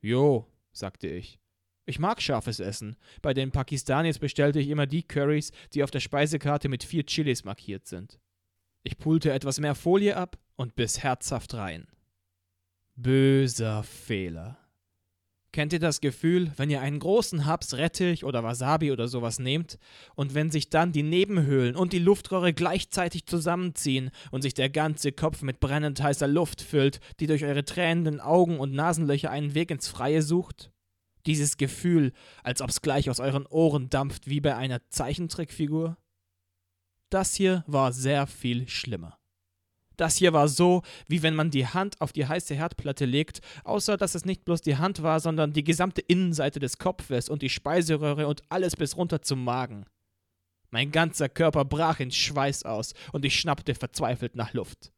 Jo, 0.00 0.46
sagte 0.72 1.08
ich. 1.08 1.38
Ich 1.86 1.98
mag 1.98 2.20
scharfes 2.20 2.60
Essen. 2.60 2.96
Bei 3.22 3.34
den 3.34 3.50
Pakistanis 3.50 4.18
bestellte 4.18 4.58
ich 4.58 4.68
immer 4.68 4.86
die 4.86 5.02
Currys, 5.02 5.52
die 5.74 5.82
auf 5.82 5.90
der 5.90 6.00
Speisekarte 6.00 6.68
mit 6.68 6.84
vier 6.84 7.06
Chilis 7.06 7.44
markiert 7.44 7.86
sind. 7.86 8.18
Ich 8.82 8.98
pulte 8.98 9.32
etwas 9.32 9.60
mehr 9.60 9.74
Folie 9.74 10.16
ab 10.16 10.38
und 10.58 10.74
biss 10.74 11.02
herzhaft 11.02 11.54
rein. 11.54 11.86
Böser 12.96 13.84
Fehler. 13.84 14.58
Kennt 15.52 15.72
ihr 15.72 15.78
das 15.78 16.00
Gefühl, 16.02 16.52
wenn 16.56 16.68
ihr 16.68 16.82
einen 16.82 16.98
großen 16.98 17.46
Haps 17.46 17.74
Rettich 17.74 18.24
oder 18.24 18.44
Wasabi 18.44 18.92
oder 18.92 19.08
sowas 19.08 19.38
nehmt 19.38 19.78
und 20.14 20.34
wenn 20.34 20.50
sich 20.50 20.68
dann 20.68 20.92
die 20.92 21.02
Nebenhöhlen 21.02 21.74
und 21.74 21.94
die 21.94 22.00
Luftrohre 22.00 22.52
gleichzeitig 22.52 23.24
zusammenziehen 23.26 24.10
und 24.30 24.42
sich 24.42 24.52
der 24.52 24.68
ganze 24.68 25.12
Kopf 25.12 25.40
mit 25.40 25.58
brennend 25.58 26.02
heißer 26.02 26.28
Luft 26.28 26.60
füllt, 26.60 27.00
die 27.18 27.26
durch 27.26 27.44
eure 27.44 27.64
tränenden 27.64 28.20
Augen 28.20 28.58
und 28.58 28.74
Nasenlöcher 28.74 29.30
einen 29.30 29.54
Weg 29.54 29.70
ins 29.70 29.88
Freie 29.88 30.20
sucht? 30.20 30.70
Dieses 31.24 31.56
Gefühl, 31.56 32.12
als 32.42 32.60
ob's 32.60 32.82
gleich 32.82 33.08
aus 33.08 33.20
euren 33.20 33.46
Ohren 33.46 33.88
dampft 33.88 34.26
wie 34.26 34.40
bei 34.40 34.54
einer 34.54 34.86
Zeichentrickfigur? 34.90 35.96
Das 37.10 37.34
hier 37.34 37.64
war 37.66 37.92
sehr 37.92 38.26
viel 38.26 38.68
schlimmer. 38.68 39.18
Das 39.98 40.16
hier 40.16 40.32
war 40.32 40.48
so, 40.48 40.82
wie 41.08 41.22
wenn 41.22 41.34
man 41.34 41.50
die 41.50 41.66
Hand 41.66 42.00
auf 42.00 42.12
die 42.12 42.26
heiße 42.26 42.54
Herdplatte 42.54 43.04
legt, 43.04 43.40
außer 43.64 43.96
dass 43.96 44.14
es 44.14 44.24
nicht 44.24 44.44
bloß 44.44 44.62
die 44.62 44.76
Hand 44.76 45.02
war, 45.02 45.20
sondern 45.20 45.52
die 45.52 45.64
gesamte 45.64 46.00
Innenseite 46.00 46.60
des 46.60 46.78
Kopfes 46.78 47.28
und 47.28 47.42
die 47.42 47.50
Speiseröhre 47.50 48.28
und 48.28 48.42
alles 48.48 48.76
bis 48.76 48.96
runter 48.96 49.22
zum 49.22 49.44
Magen. 49.44 49.84
Mein 50.70 50.92
ganzer 50.92 51.28
Körper 51.28 51.64
brach 51.64 51.98
in 51.98 52.12
Schweiß 52.12 52.64
aus 52.64 52.94
und 53.12 53.24
ich 53.24 53.38
schnappte 53.38 53.74
verzweifelt 53.74 54.36
nach 54.36 54.52
Luft. 54.52 54.92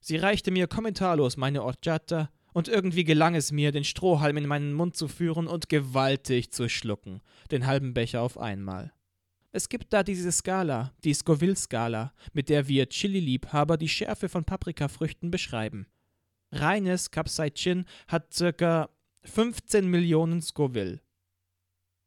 Sie 0.00 0.16
reichte 0.16 0.52
mir 0.52 0.68
kommentarlos 0.68 1.36
meine 1.36 1.64
Orchata, 1.64 2.30
und 2.52 2.68
irgendwie 2.68 3.04
gelang 3.04 3.34
es 3.34 3.52
mir, 3.52 3.72
den 3.72 3.84
Strohhalm 3.84 4.36
in 4.36 4.46
meinen 4.46 4.72
Mund 4.72 4.96
zu 4.96 5.08
führen 5.08 5.46
und 5.46 5.68
gewaltig 5.68 6.50
zu 6.50 6.68
schlucken, 6.68 7.20
den 7.50 7.66
halben 7.66 7.94
Becher 7.94 8.22
auf 8.22 8.38
einmal. 8.38 8.92
Es 9.52 9.68
gibt 9.68 9.92
da 9.92 10.02
diese 10.04 10.30
Skala, 10.30 10.92
die 11.02 11.12
Scoville-Skala, 11.12 12.12
mit 12.32 12.48
der 12.48 12.68
wir 12.68 12.88
Chili-Liebhaber 12.88 13.76
die 13.76 13.88
Schärfe 13.88 14.28
von 14.28 14.44
Paprikafrüchten 14.44 15.30
beschreiben. 15.30 15.86
Reines 16.52 17.10
Capsaicin 17.10 17.84
hat 18.06 18.34
ca. 18.56 18.88
15 19.24 19.86
Millionen 19.86 20.40
Scoville. 20.40 21.00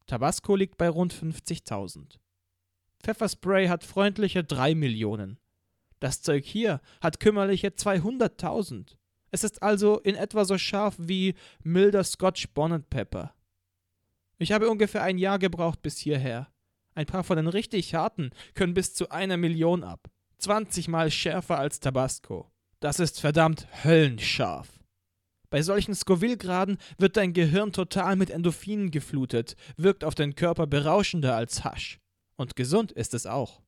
Tabasco 0.08 0.56
liegt 0.56 0.78
bei 0.78 0.90
rund 0.90 1.14
50.000. 1.14 2.18
Pfefferspray 3.02 3.68
hat 3.68 3.84
freundliche 3.84 4.44
3 4.44 4.76
Millionen. 4.76 5.38
Das 6.00 6.22
Zeug 6.22 6.46
hier 6.46 6.82
hat 7.02 7.20
kümmerliche 7.20 7.70
200.000. 7.70 8.96
Es 9.32 9.44
ist 9.44 9.62
also 9.64 10.00
in 10.00 10.16
etwa 10.16 10.46
so 10.46 10.58
scharf 10.58 10.96
wie 10.98 11.36
milder 11.64 12.04
Scotch 12.04 12.50
Bonnet 12.54 12.90
Pepper. 12.90 13.34
Ich 14.38 14.52
habe 14.52 14.70
ungefähr 14.70 15.04
ein 15.04 15.18
Jahr 15.18 15.40
gebraucht 15.40 15.82
bis 15.82 15.98
hierher. 15.98 16.53
Ein 16.96 17.06
paar 17.06 17.24
von 17.24 17.38
den 17.38 17.48
richtig 17.48 17.96
harten 17.96 18.32
können 18.54 18.74
bis 18.74 18.94
zu 18.94 19.10
einer 19.10 19.38
Million 19.38 19.84
ab. 19.84 20.10
20 20.40 20.88
mal 20.88 21.10
schärfer 21.10 21.58
als 21.58 21.80
Tabasco. 21.80 22.52
Das 22.80 23.00
ist 23.00 23.22
verdammt 23.22 23.68
höllenscharf. 23.84 24.80
Bei 25.50 25.62
solchen 25.62 25.94
Scoville-Graden 25.94 26.78
wird 26.98 27.16
dein 27.16 27.34
Gehirn 27.34 27.72
total 27.72 28.16
mit 28.16 28.30
Endorphinen 28.30 28.92
geflutet, 28.92 29.56
wirkt 29.78 30.04
auf 30.04 30.16
den 30.16 30.36
Körper 30.36 30.68
berauschender 30.68 31.36
als 31.36 31.64
Hasch. 31.64 32.00
Und 32.36 32.56
gesund 32.56 32.92
ist 32.92 33.14
es 33.14 33.26
auch. 33.26 33.62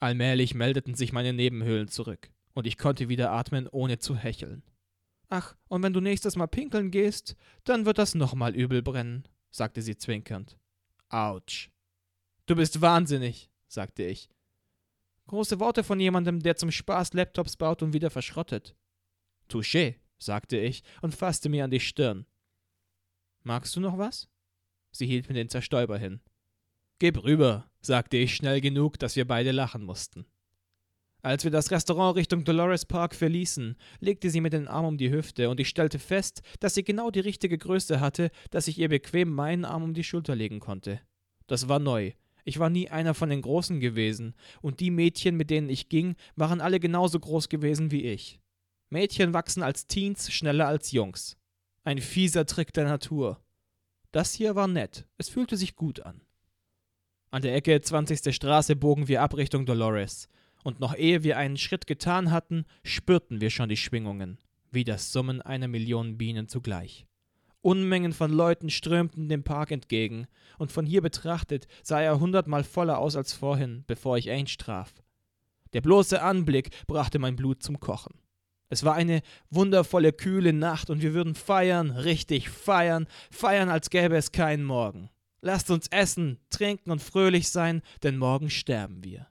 Allmählich 0.00 0.54
meldeten 0.54 0.94
sich 0.94 1.12
meine 1.12 1.32
Nebenhöhlen 1.32 1.88
zurück, 1.88 2.30
und 2.54 2.66
ich 2.66 2.76
konnte 2.76 3.08
wieder 3.08 3.30
atmen, 3.30 3.68
ohne 3.68 3.98
zu 3.98 4.16
hecheln. 4.16 4.64
Ach, 5.28 5.56
und 5.68 5.82
wenn 5.82 5.92
du 5.92 6.00
nächstes 6.00 6.36
Mal 6.36 6.48
pinkeln 6.48 6.90
gehst, 6.90 7.36
dann 7.64 7.86
wird 7.86 7.98
das 7.98 8.14
nochmal 8.14 8.54
übel 8.54 8.82
brennen, 8.82 9.26
sagte 9.50 9.82
sie 9.82 9.96
zwinkernd. 9.96 10.58
Autsch. 11.08 11.70
Du 12.46 12.54
bist 12.54 12.80
wahnsinnig, 12.80 13.50
sagte 13.66 14.04
ich. 14.04 14.28
Große 15.26 15.58
Worte 15.58 15.82
von 15.82 15.98
jemandem, 15.98 16.40
der 16.40 16.56
zum 16.56 16.70
Spaß 16.70 17.12
Laptops 17.12 17.56
baut 17.56 17.82
und 17.82 17.92
wieder 17.92 18.10
verschrottet. 18.10 18.76
Touché, 19.50 19.96
sagte 20.18 20.56
ich 20.56 20.84
und 21.02 21.14
fasste 21.14 21.48
mir 21.48 21.64
an 21.64 21.70
die 21.72 21.80
Stirn. 21.80 22.26
Magst 23.42 23.74
du 23.74 23.80
noch 23.80 23.98
was? 23.98 24.28
Sie 24.92 25.06
hielt 25.06 25.28
mir 25.28 25.34
den 25.34 25.48
Zerstäuber 25.48 25.98
hin. 25.98 26.20
Gib 27.00 27.22
rüber, 27.24 27.68
sagte 27.80 28.16
ich 28.16 28.34
schnell 28.34 28.60
genug, 28.60 28.98
dass 28.98 29.16
wir 29.16 29.26
beide 29.26 29.50
lachen 29.50 29.84
mussten. 29.84 30.24
Als 31.22 31.42
wir 31.42 31.50
das 31.50 31.72
Restaurant 31.72 32.16
Richtung 32.16 32.44
Dolores 32.44 32.86
Park 32.86 33.14
verließen, 33.14 33.76
legte 33.98 34.30
sie 34.30 34.40
mir 34.40 34.50
den 34.50 34.68
Arm 34.68 34.86
um 34.86 34.96
die 34.96 35.10
Hüfte 35.10 35.50
und 35.50 35.58
ich 35.58 35.68
stellte 35.68 35.98
fest, 35.98 36.42
dass 36.60 36.74
sie 36.74 36.84
genau 36.84 37.10
die 37.10 37.20
richtige 37.20 37.58
Größe 37.58 37.98
hatte, 37.98 38.30
dass 38.50 38.68
ich 38.68 38.78
ihr 38.78 38.88
bequem 38.88 39.30
meinen 39.30 39.64
Arm 39.64 39.82
um 39.82 39.94
die 39.94 40.04
Schulter 40.04 40.36
legen 40.36 40.60
konnte. 40.60 41.00
Das 41.48 41.68
war 41.68 41.80
neu, 41.80 42.12
ich 42.46 42.60
war 42.60 42.70
nie 42.70 42.88
einer 42.88 43.12
von 43.12 43.28
den 43.28 43.42
Großen 43.42 43.80
gewesen, 43.80 44.34
und 44.62 44.78
die 44.78 44.92
Mädchen, 44.92 45.36
mit 45.36 45.50
denen 45.50 45.68
ich 45.68 45.88
ging, 45.88 46.14
waren 46.36 46.60
alle 46.60 46.78
genauso 46.78 47.18
groß 47.18 47.48
gewesen 47.48 47.90
wie 47.90 48.04
ich. 48.04 48.38
Mädchen 48.88 49.34
wachsen 49.34 49.64
als 49.64 49.88
Teens 49.88 50.32
schneller 50.32 50.68
als 50.68 50.92
Jungs. 50.92 51.36
Ein 51.82 51.98
fieser 51.98 52.46
Trick 52.46 52.72
der 52.72 52.84
Natur. 52.84 53.42
Das 54.12 54.32
hier 54.32 54.54
war 54.54 54.68
nett, 54.68 55.08
es 55.18 55.28
fühlte 55.28 55.56
sich 55.56 55.74
gut 55.74 56.00
an. 56.00 56.20
An 57.32 57.42
der 57.42 57.56
Ecke 57.56 57.80
20. 57.80 58.32
Straße 58.32 58.76
bogen 58.76 59.08
wir 59.08 59.22
ab 59.22 59.36
Richtung 59.36 59.66
Dolores, 59.66 60.28
und 60.62 60.78
noch 60.78 60.96
ehe 60.96 61.24
wir 61.24 61.38
einen 61.38 61.56
Schritt 61.56 61.88
getan 61.88 62.30
hatten, 62.30 62.64
spürten 62.84 63.40
wir 63.40 63.50
schon 63.50 63.68
die 63.68 63.76
Schwingungen, 63.76 64.38
wie 64.70 64.84
das 64.84 65.10
Summen 65.10 65.42
einer 65.42 65.66
Million 65.66 66.16
Bienen 66.16 66.46
zugleich. 66.46 67.06
Unmengen 67.66 68.12
von 68.12 68.30
Leuten 68.30 68.70
strömten 68.70 69.28
dem 69.28 69.42
Park 69.42 69.72
entgegen, 69.72 70.28
und 70.56 70.70
von 70.70 70.86
hier 70.86 71.02
betrachtet 71.02 71.66
sah 71.82 72.00
er 72.00 72.20
hundertmal 72.20 72.62
voller 72.62 72.98
aus 72.98 73.16
als 73.16 73.32
vorhin, 73.32 73.82
bevor 73.88 74.16
ich 74.16 74.30
Ainge 74.30 74.56
traf. 74.56 74.94
Der 75.72 75.80
bloße 75.80 76.22
Anblick 76.22 76.70
brachte 76.86 77.18
mein 77.18 77.34
Blut 77.34 77.64
zum 77.64 77.80
Kochen. 77.80 78.20
Es 78.68 78.84
war 78.84 78.94
eine 78.94 79.20
wundervolle, 79.50 80.12
kühle 80.12 80.52
Nacht 80.52 80.90
und 80.90 81.02
wir 81.02 81.12
würden 81.12 81.34
feiern, 81.34 81.90
richtig 81.90 82.50
feiern, 82.50 83.08
feiern, 83.32 83.68
als 83.68 83.90
gäbe 83.90 84.16
es 84.16 84.30
keinen 84.30 84.62
Morgen. 84.62 85.10
Lasst 85.40 85.68
uns 85.68 85.88
essen, 85.88 86.38
trinken 86.50 86.92
und 86.92 87.02
fröhlich 87.02 87.50
sein, 87.50 87.82
denn 88.04 88.16
morgen 88.16 88.48
sterben 88.48 89.02
wir. 89.02 89.26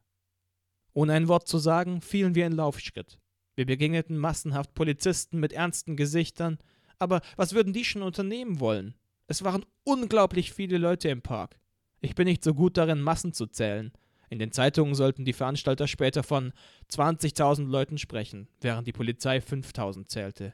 Ohne 0.92 1.14
ein 1.14 1.30
Wort 1.30 1.48
zu 1.48 1.58
sagen, 1.58 2.02
fielen 2.02 2.36
wir 2.36 2.48
in 2.48 2.54
Laufschritt. 2.54 3.18
Wir 3.56 3.66
begegneten 3.66 4.18
massenhaft 4.18 4.74
Polizisten 4.74 5.40
mit 5.40 5.54
ernsten 5.54 5.96
Gesichtern, 5.96 6.58
aber 7.00 7.22
was 7.36 7.54
würden 7.54 7.74
die 7.74 7.86
schon 7.86 8.02
unternehmen 8.02 8.60
wollen? 8.60 8.96
Es 9.28 9.44
waren 9.44 9.66
unglaublich 9.84 10.54
viele 10.54 10.78
Leute 10.78 11.10
im 11.10 11.22
Park. 11.22 11.60
Ich 12.02 12.16
bin 12.16 12.26
nicht 12.26 12.44
so 12.44 12.54
gut 12.54 12.78
darin, 12.78 13.02
Massen 13.02 13.34
zu 13.34 13.48
zählen. 13.48 13.92
In 14.30 14.40
den 14.40 14.52
Zeitungen 14.52 14.96
sollten 14.96 15.26
die 15.26 15.34
Veranstalter 15.34 15.88
später 15.88 16.24
von 16.24 16.54
20.000 16.92 17.68
Leuten 17.68 17.98
sprechen, 17.98 18.48
während 18.62 18.88
die 18.88 18.94
Polizei 18.94 19.38
5.000 19.38 20.08
zählte. 20.08 20.54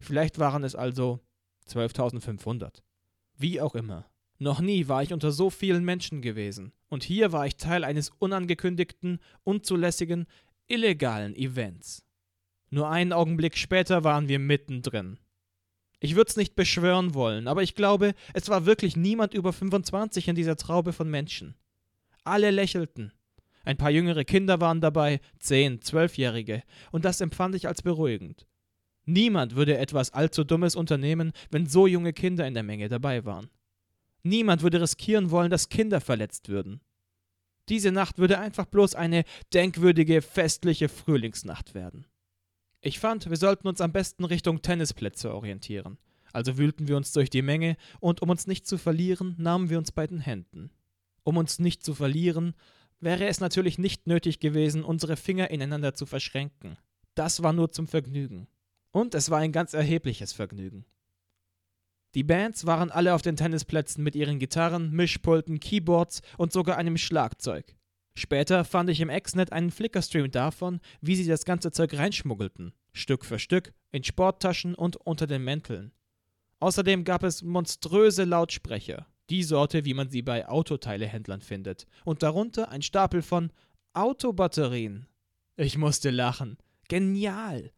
Vielleicht 0.00 0.38
waren 0.38 0.64
es 0.64 0.74
also 0.74 1.20
12.500. 1.68 2.82
Wie 3.36 3.60
auch 3.60 3.74
immer. 3.74 4.06
Noch 4.38 4.60
nie 4.60 4.88
war 4.88 5.02
ich 5.02 5.12
unter 5.12 5.32
so 5.32 5.48
vielen 5.48 5.84
Menschen 5.84 6.20
gewesen, 6.20 6.72
und 6.88 7.04
hier 7.04 7.32
war 7.32 7.46
ich 7.46 7.56
Teil 7.56 7.84
eines 7.84 8.10
unangekündigten, 8.10 9.20
unzulässigen, 9.44 10.26
illegalen 10.66 11.34
Events. 11.34 12.04
Nur 12.70 12.88
einen 12.88 13.12
Augenblick 13.12 13.56
später 13.56 14.04
waren 14.04 14.28
wir 14.28 14.38
mittendrin. 14.38 15.18
Ich 16.04 16.16
würde 16.16 16.28
es 16.28 16.36
nicht 16.36 16.54
beschwören 16.54 17.14
wollen, 17.14 17.48
aber 17.48 17.62
ich 17.62 17.74
glaube, 17.74 18.12
es 18.34 18.50
war 18.50 18.66
wirklich 18.66 18.94
niemand 18.94 19.32
über 19.32 19.54
25 19.54 20.28
in 20.28 20.34
dieser 20.34 20.56
Traube 20.56 20.92
von 20.92 21.08
Menschen. 21.08 21.54
Alle 22.24 22.50
lächelten. 22.50 23.14
Ein 23.64 23.78
paar 23.78 23.88
jüngere 23.88 24.24
Kinder 24.24 24.60
waren 24.60 24.82
dabei, 24.82 25.22
zehn, 25.38 25.80
zwölfjährige, 25.80 26.62
und 26.92 27.06
das 27.06 27.22
empfand 27.22 27.54
ich 27.54 27.68
als 27.68 27.80
beruhigend. 27.80 28.46
Niemand 29.06 29.56
würde 29.56 29.78
etwas 29.78 30.10
allzu 30.10 30.44
Dummes 30.44 30.76
unternehmen, 30.76 31.32
wenn 31.50 31.64
so 31.64 31.86
junge 31.86 32.12
Kinder 32.12 32.46
in 32.46 32.52
der 32.52 32.64
Menge 32.64 32.90
dabei 32.90 33.24
waren. 33.24 33.48
Niemand 34.22 34.60
würde 34.60 34.82
riskieren 34.82 35.30
wollen, 35.30 35.50
dass 35.50 35.70
Kinder 35.70 36.02
verletzt 36.02 36.50
würden. 36.50 36.82
Diese 37.70 37.92
Nacht 37.92 38.18
würde 38.18 38.38
einfach 38.38 38.66
bloß 38.66 38.94
eine 38.94 39.24
denkwürdige, 39.54 40.20
festliche 40.20 40.90
Frühlingsnacht 40.90 41.74
werden. 41.74 42.04
Ich 42.86 42.98
fand, 42.98 43.30
wir 43.30 43.38
sollten 43.38 43.66
uns 43.66 43.80
am 43.80 43.92
besten 43.92 44.26
Richtung 44.26 44.60
Tennisplätze 44.60 45.34
orientieren. 45.34 45.96
Also 46.34 46.58
wühlten 46.58 46.86
wir 46.86 46.98
uns 46.98 47.12
durch 47.12 47.30
die 47.30 47.40
Menge 47.40 47.78
und 47.98 48.20
um 48.20 48.28
uns 48.28 48.46
nicht 48.46 48.66
zu 48.66 48.76
verlieren, 48.76 49.34
nahmen 49.38 49.70
wir 49.70 49.78
uns 49.78 49.90
bei 49.90 50.06
den 50.06 50.20
Händen. 50.20 50.70
Um 51.22 51.38
uns 51.38 51.58
nicht 51.58 51.82
zu 51.82 51.94
verlieren, 51.94 52.52
wäre 53.00 53.26
es 53.26 53.40
natürlich 53.40 53.78
nicht 53.78 54.06
nötig 54.06 54.38
gewesen, 54.38 54.84
unsere 54.84 55.16
Finger 55.16 55.50
ineinander 55.50 55.94
zu 55.94 56.04
verschränken. 56.04 56.76
Das 57.14 57.42
war 57.42 57.54
nur 57.54 57.72
zum 57.72 57.88
Vergnügen. 57.88 58.48
Und 58.90 59.14
es 59.14 59.30
war 59.30 59.38
ein 59.38 59.52
ganz 59.52 59.72
erhebliches 59.72 60.34
Vergnügen. 60.34 60.84
Die 62.14 62.22
Bands 62.22 62.66
waren 62.66 62.90
alle 62.90 63.14
auf 63.14 63.22
den 63.22 63.36
Tennisplätzen 63.36 64.04
mit 64.04 64.14
ihren 64.14 64.38
Gitarren, 64.38 64.90
Mischpulten, 64.90 65.58
Keyboards 65.58 66.20
und 66.36 66.52
sogar 66.52 66.76
einem 66.76 66.98
Schlagzeug. 66.98 67.74
Später 68.16 68.64
fand 68.64 68.90
ich 68.90 69.00
im 69.00 69.08
Exnet 69.08 69.52
einen 69.52 69.70
Flickerstream 69.70 70.30
davon, 70.30 70.80
wie 71.00 71.16
sie 71.16 71.26
das 71.26 71.44
ganze 71.44 71.72
Zeug 71.72 71.94
reinschmuggelten, 71.94 72.72
Stück 72.92 73.24
für 73.24 73.38
Stück, 73.40 73.72
in 73.90 74.04
Sporttaschen 74.04 74.74
und 74.74 74.96
unter 74.96 75.26
den 75.26 75.42
Mänteln. 75.42 75.92
Außerdem 76.60 77.04
gab 77.04 77.24
es 77.24 77.42
monströse 77.42 78.24
Lautsprecher, 78.24 79.06
die 79.30 79.42
Sorte, 79.42 79.84
wie 79.84 79.94
man 79.94 80.10
sie 80.10 80.22
bei 80.22 80.48
Autoteilehändlern 80.48 81.40
findet, 81.40 81.86
und 82.04 82.22
darunter 82.22 82.68
ein 82.70 82.82
Stapel 82.82 83.20
von 83.20 83.50
Autobatterien. 83.94 85.06
Ich 85.56 85.76
musste 85.76 86.10
lachen. 86.10 86.56
Genial! 86.88 87.72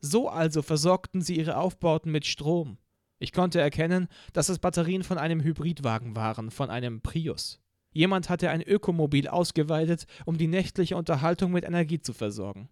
So 0.00 0.28
also 0.28 0.62
versorgten 0.62 1.22
sie 1.22 1.36
ihre 1.36 1.56
Aufbauten 1.56 2.12
mit 2.12 2.26
Strom. 2.26 2.78
Ich 3.18 3.32
konnte 3.32 3.60
erkennen, 3.60 4.08
dass 4.32 4.48
es 4.48 4.58
Batterien 4.58 5.02
von 5.02 5.18
einem 5.18 5.42
Hybridwagen 5.42 6.14
waren, 6.14 6.50
von 6.50 6.70
einem 6.70 7.00
Prius. 7.00 7.60
Jemand 7.92 8.28
hatte 8.28 8.50
ein 8.50 8.62
Ökomobil 8.62 9.28
ausgeweitet, 9.28 10.06
um 10.24 10.38
die 10.38 10.46
nächtliche 10.46 10.96
Unterhaltung 10.96 11.52
mit 11.52 11.64
Energie 11.64 12.00
zu 12.00 12.12
versorgen. 12.12 12.68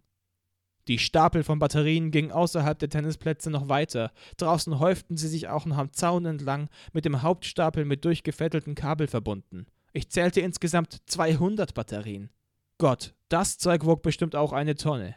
Die 0.87 0.99
Stapel 0.99 1.43
von 1.43 1.59
Batterien 1.59 2.11
gingen 2.11 2.31
außerhalb 2.31 2.79
der 2.79 2.89
Tennisplätze 2.89 3.49
noch 3.49 3.67
weiter. 3.67 4.11
Draußen 4.37 4.79
häuften 4.79 5.17
sie 5.17 5.27
sich 5.27 5.49
auch 5.49 5.65
noch 5.65 5.77
am 5.77 5.91
Zaun 5.91 6.25
entlang, 6.25 6.69
mit 6.93 7.03
dem 7.03 7.21
Hauptstapel 7.21 7.83
mit 7.83 8.05
durchgefettelten 8.05 8.73
Kabel 8.73 9.07
verbunden. 9.07 9.65
Ich 9.91 10.09
zählte 10.09 10.39
insgesamt 10.39 11.01
200 11.07 11.73
Batterien. 11.73 12.29
Gott, 12.77 13.15
das 13.27 13.57
Zeug 13.57 13.85
wog 13.85 14.01
bestimmt 14.01 14.35
auch 14.35 14.53
eine 14.53 14.75
Tonne. 14.75 15.15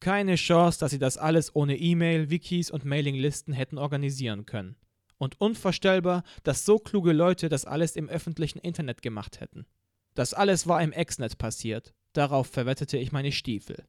Keine 0.00 0.36
Chance, 0.36 0.78
dass 0.78 0.92
sie 0.92 0.98
das 0.98 1.18
alles 1.18 1.54
ohne 1.54 1.76
E-Mail, 1.76 2.30
Wikis 2.30 2.70
und 2.70 2.84
Mailinglisten 2.84 3.52
hätten 3.52 3.78
organisieren 3.78 4.46
können. 4.46 4.76
Und 5.18 5.40
unvorstellbar, 5.40 6.22
dass 6.44 6.64
so 6.64 6.78
kluge 6.78 7.12
Leute 7.12 7.48
das 7.48 7.64
alles 7.64 7.96
im 7.96 8.08
öffentlichen 8.08 8.58
Internet 8.58 9.02
gemacht 9.02 9.40
hätten. 9.40 9.66
Das 10.14 10.32
alles 10.32 10.66
war 10.66 10.82
im 10.82 10.92
Exnet 10.92 11.38
passiert. 11.38 11.92
Darauf 12.12 12.46
verwettete 12.46 12.98
ich 12.98 13.12
meine 13.12 13.32
Stiefel. 13.32 13.84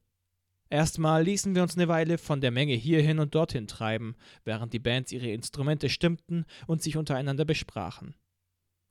Erstmal 0.68 1.24
ließen 1.24 1.54
wir 1.54 1.62
uns 1.62 1.76
eine 1.76 1.88
Weile 1.88 2.18
von 2.18 2.40
der 2.40 2.50
Menge 2.50 2.74
hierhin 2.74 3.18
und 3.18 3.34
dorthin 3.34 3.66
treiben, 3.66 4.14
während 4.44 4.72
die 4.72 4.78
Bands 4.78 5.10
ihre 5.10 5.30
Instrumente 5.30 5.88
stimmten 5.88 6.44
und 6.66 6.82
sich 6.82 6.96
untereinander 6.96 7.44
besprachen. 7.44 8.14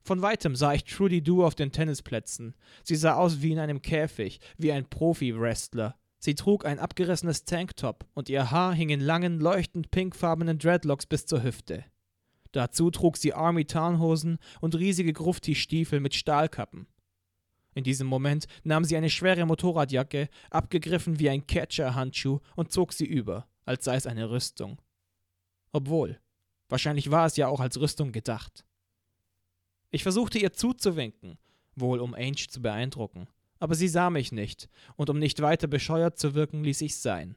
Von 0.02 0.22
weitem 0.22 0.56
sah 0.56 0.74
ich 0.74 0.84
Trudy 0.84 1.22
Doo 1.22 1.44
auf 1.44 1.54
den 1.54 1.72
Tennisplätzen. 1.72 2.54
Sie 2.82 2.96
sah 2.96 3.14
aus 3.14 3.42
wie 3.42 3.52
in 3.52 3.58
einem 3.58 3.82
Käfig, 3.82 4.40
wie 4.56 4.72
ein 4.72 4.88
Profi-Wrestler, 4.88 5.96
Sie 6.22 6.34
trug 6.34 6.66
ein 6.66 6.78
abgerissenes 6.78 7.46
Tanktop 7.46 8.06
und 8.12 8.28
ihr 8.28 8.50
Haar 8.50 8.74
hing 8.74 8.90
in 8.90 9.00
langen, 9.00 9.40
leuchtend 9.40 9.90
pinkfarbenen 9.90 10.58
Dreadlocks 10.58 11.06
bis 11.06 11.24
zur 11.24 11.42
Hüfte. 11.42 11.82
Dazu 12.52 12.90
trug 12.90 13.16
sie 13.16 13.32
Army-Tarnhosen 13.32 14.38
und 14.60 14.74
riesige 14.74 15.12
Grufti-Stiefel 15.12 16.00
mit 16.00 16.14
Stahlkappen. 16.14 16.86
In 17.74 17.84
diesem 17.84 18.08
Moment 18.08 18.46
nahm 18.64 18.84
sie 18.84 18.96
eine 18.96 19.10
schwere 19.10 19.46
Motorradjacke, 19.46 20.28
abgegriffen 20.50 21.20
wie 21.20 21.30
ein 21.30 21.46
Catcher-Handschuh, 21.46 22.40
und 22.56 22.72
zog 22.72 22.92
sie 22.92 23.06
über, 23.06 23.46
als 23.64 23.84
sei 23.84 23.94
es 23.94 24.06
eine 24.06 24.30
Rüstung. 24.30 24.80
Obwohl, 25.72 26.20
wahrscheinlich 26.68 27.10
war 27.12 27.26
es 27.26 27.36
ja 27.36 27.46
auch 27.46 27.60
als 27.60 27.80
Rüstung 27.80 28.10
gedacht. 28.10 28.64
Ich 29.92 30.02
versuchte 30.02 30.38
ihr 30.38 30.52
zuzuwinken, 30.52 31.38
wohl 31.76 32.00
um 32.00 32.14
Ainge 32.14 32.48
zu 32.48 32.60
beeindrucken, 32.60 33.28
aber 33.60 33.76
sie 33.76 33.88
sah 33.88 34.10
mich 34.10 34.32
nicht, 34.32 34.68
und 34.96 35.08
um 35.08 35.18
nicht 35.18 35.40
weiter 35.40 35.68
bescheuert 35.68 36.18
zu 36.18 36.34
wirken, 36.34 36.64
ließ 36.64 36.80
ich's 36.80 37.02
sein. 37.02 37.36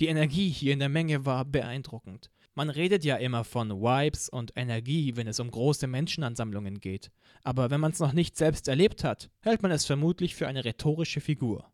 Die 0.00 0.06
Energie 0.08 0.50
hier 0.50 0.72
in 0.72 0.80
der 0.80 0.88
Menge 0.88 1.24
war 1.24 1.44
beeindruckend. 1.44 2.30
Man 2.54 2.70
redet 2.70 3.04
ja 3.04 3.16
immer 3.16 3.42
von 3.42 3.70
Vibes 3.70 4.28
und 4.28 4.52
Energie, 4.54 5.16
wenn 5.16 5.26
es 5.26 5.40
um 5.40 5.50
große 5.50 5.88
Menschenansammlungen 5.88 6.78
geht, 6.78 7.10
aber 7.42 7.70
wenn 7.70 7.80
man 7.80 7.90
es 7.90 7.98
noch 7.98 8.12
nicht 8.12 8.36
selbst 8.36 8.68
erlebt 8.68 9.02
hat, 9.02 9.28
hält 9.40 9.62
man 9.62 9.72
es 9.72 9.84
vermutlich 9.84 10.36
für 10.36 10.46
eine 10.46 10.64
rhetorische 10.64 11.20
Figur. 11.20 11.72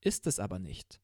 Ist 0.00 0.28
es 0.28 0.38
aber 0.38 0.60
nicht. 0.60 1.00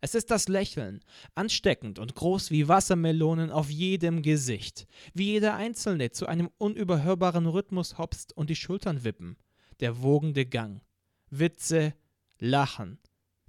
Es 0.00 0.14
ist 0.14 0.30
das 0.30 0.48
Lächeln, 0.48 1.00
ansteckend 1.34 1.98
und 1.98 2.14
groß 2.14 2.50
wie 2.50 2.68
Wassermelonen 2.68 3.50
auf 3.50 3.70
jedem 3.70 4.22
Gesicht, 4.22 4.86
wie 5.14 5.32
jeder 5.32 5.54
Einzelne 5.54 6.10
zu 6.10 6.26
einem 6.26 6.50
unüberhörbaren 6.58 7.46
Rhythmus 7.46 7.96
hopst 7.96 8.36
und 8.36 8.50
die 8.50 8.56
Schultern 8.56 9.04
wippen, 9.04 9.36
der 9.80 10.02
wogende 10.02 10.46
Gang. 10.46 10.82
Witze, 11.30 11.94
Lachen. 12.38 12.98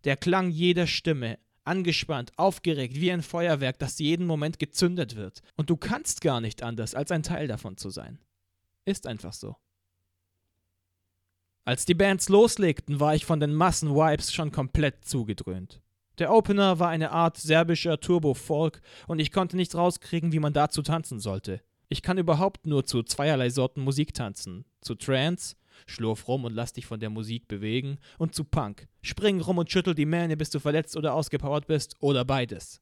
Der 0.03 0.17
Klang 0.17 0.49
jeder 0.49 0.87
Stimme, 0.87 1.37
angespannt, 1.67 2.31
aufgeregt, 2.37 2.95
wie 2.95 3.11
ein 3.11 3.21
Feuerwerk, 3.21 3.77
das 3.79 3.99
jeden 3.99 4.25
Moment 4.25 4.59
gezündet 4.59 5.15
wird. 5.15 5.41
Und 5.55 5.69
du 5.69 5.77
kannst 5.77 6.21
gar 6.21 6.41
nicht 6.41 6.63
anders, 6.63 6.95
als 6.95 7.11
ein 7.11 7.23
Teil 7.23 7.47
davon 7.47 7.77
zu 7.77 7.89
sein. 7.89 8.19
Ist 8.85 9.05
einfach 9.05 9.33
so. 9.33 9.55
Als 11.65 11.83
die 11.83 11.95
Bands 11.95 12.29
loslegten, 12.29 12.99
war 13.01 13.13
ich 13.13 13.25
von 13.25 13.41
den 13.41 13.53
Massen-Vibes 13.53 14.33
schon 14.33 14.51
komplett 14.51 15.03
zugedröhnt. 15.03 15.81
Der 16.17 16.31
Opener 16.31 16.79
war 16.79 16.87
eine 16.87 17.11
Art 17.11 17.37
serbischer 17.37 17.99
Turbo-Folk 17.99 18.81
und 19.07 19.19
ich 19.19 19.31
konnte 19.31 19.57
nicht 19.57 19.75
rauskriegen, 19.75 20.31
wie 20.31 20.39
man 20.39 20.53
dazu 20.53 20.81
tanzen 20.81 21.19
sollte. 21.19 21.61
Ich 21.89 22.01
kann 22.01 22.17
überhaupt 22.17 22.65
nur 22.65 22.85
zu 22.85 23.03
zweierlei 23.03 23.49
Sorten 23.49 23.81
Musik 23.81 24.13
tanzen. 24.13 24.65
Zu 24.81 24.95
Trance 24.95 25.55
Schlurf 25.85 26.27
rum 26.27 26.45
und 26.45 26.53
lass 26.53 26.73
dich 26.73 26.85
von 26.85 26.99
der 26.99 27.09
Musik 27.09 27.47
bewegen. 27.47 27.97
Und 28.17 28.33
zu 28.33 28.43
Punk. 28.43 28.87
Spring 29.01 29.41
rum 29.41 29.57
und 29.57 29.71
schüttel 29.71 29.95
die 29.95 30.05
Mähne, 30.05 30.37
bis 30.37 30.49
du 30.49 30.59
verletzt 30.59 30.97
oder 30.97 31.13
ausgepowert 31.13 31.67
bist. 31.67 31.95
Oder 31.99 32.25
beides. 32.25 32.81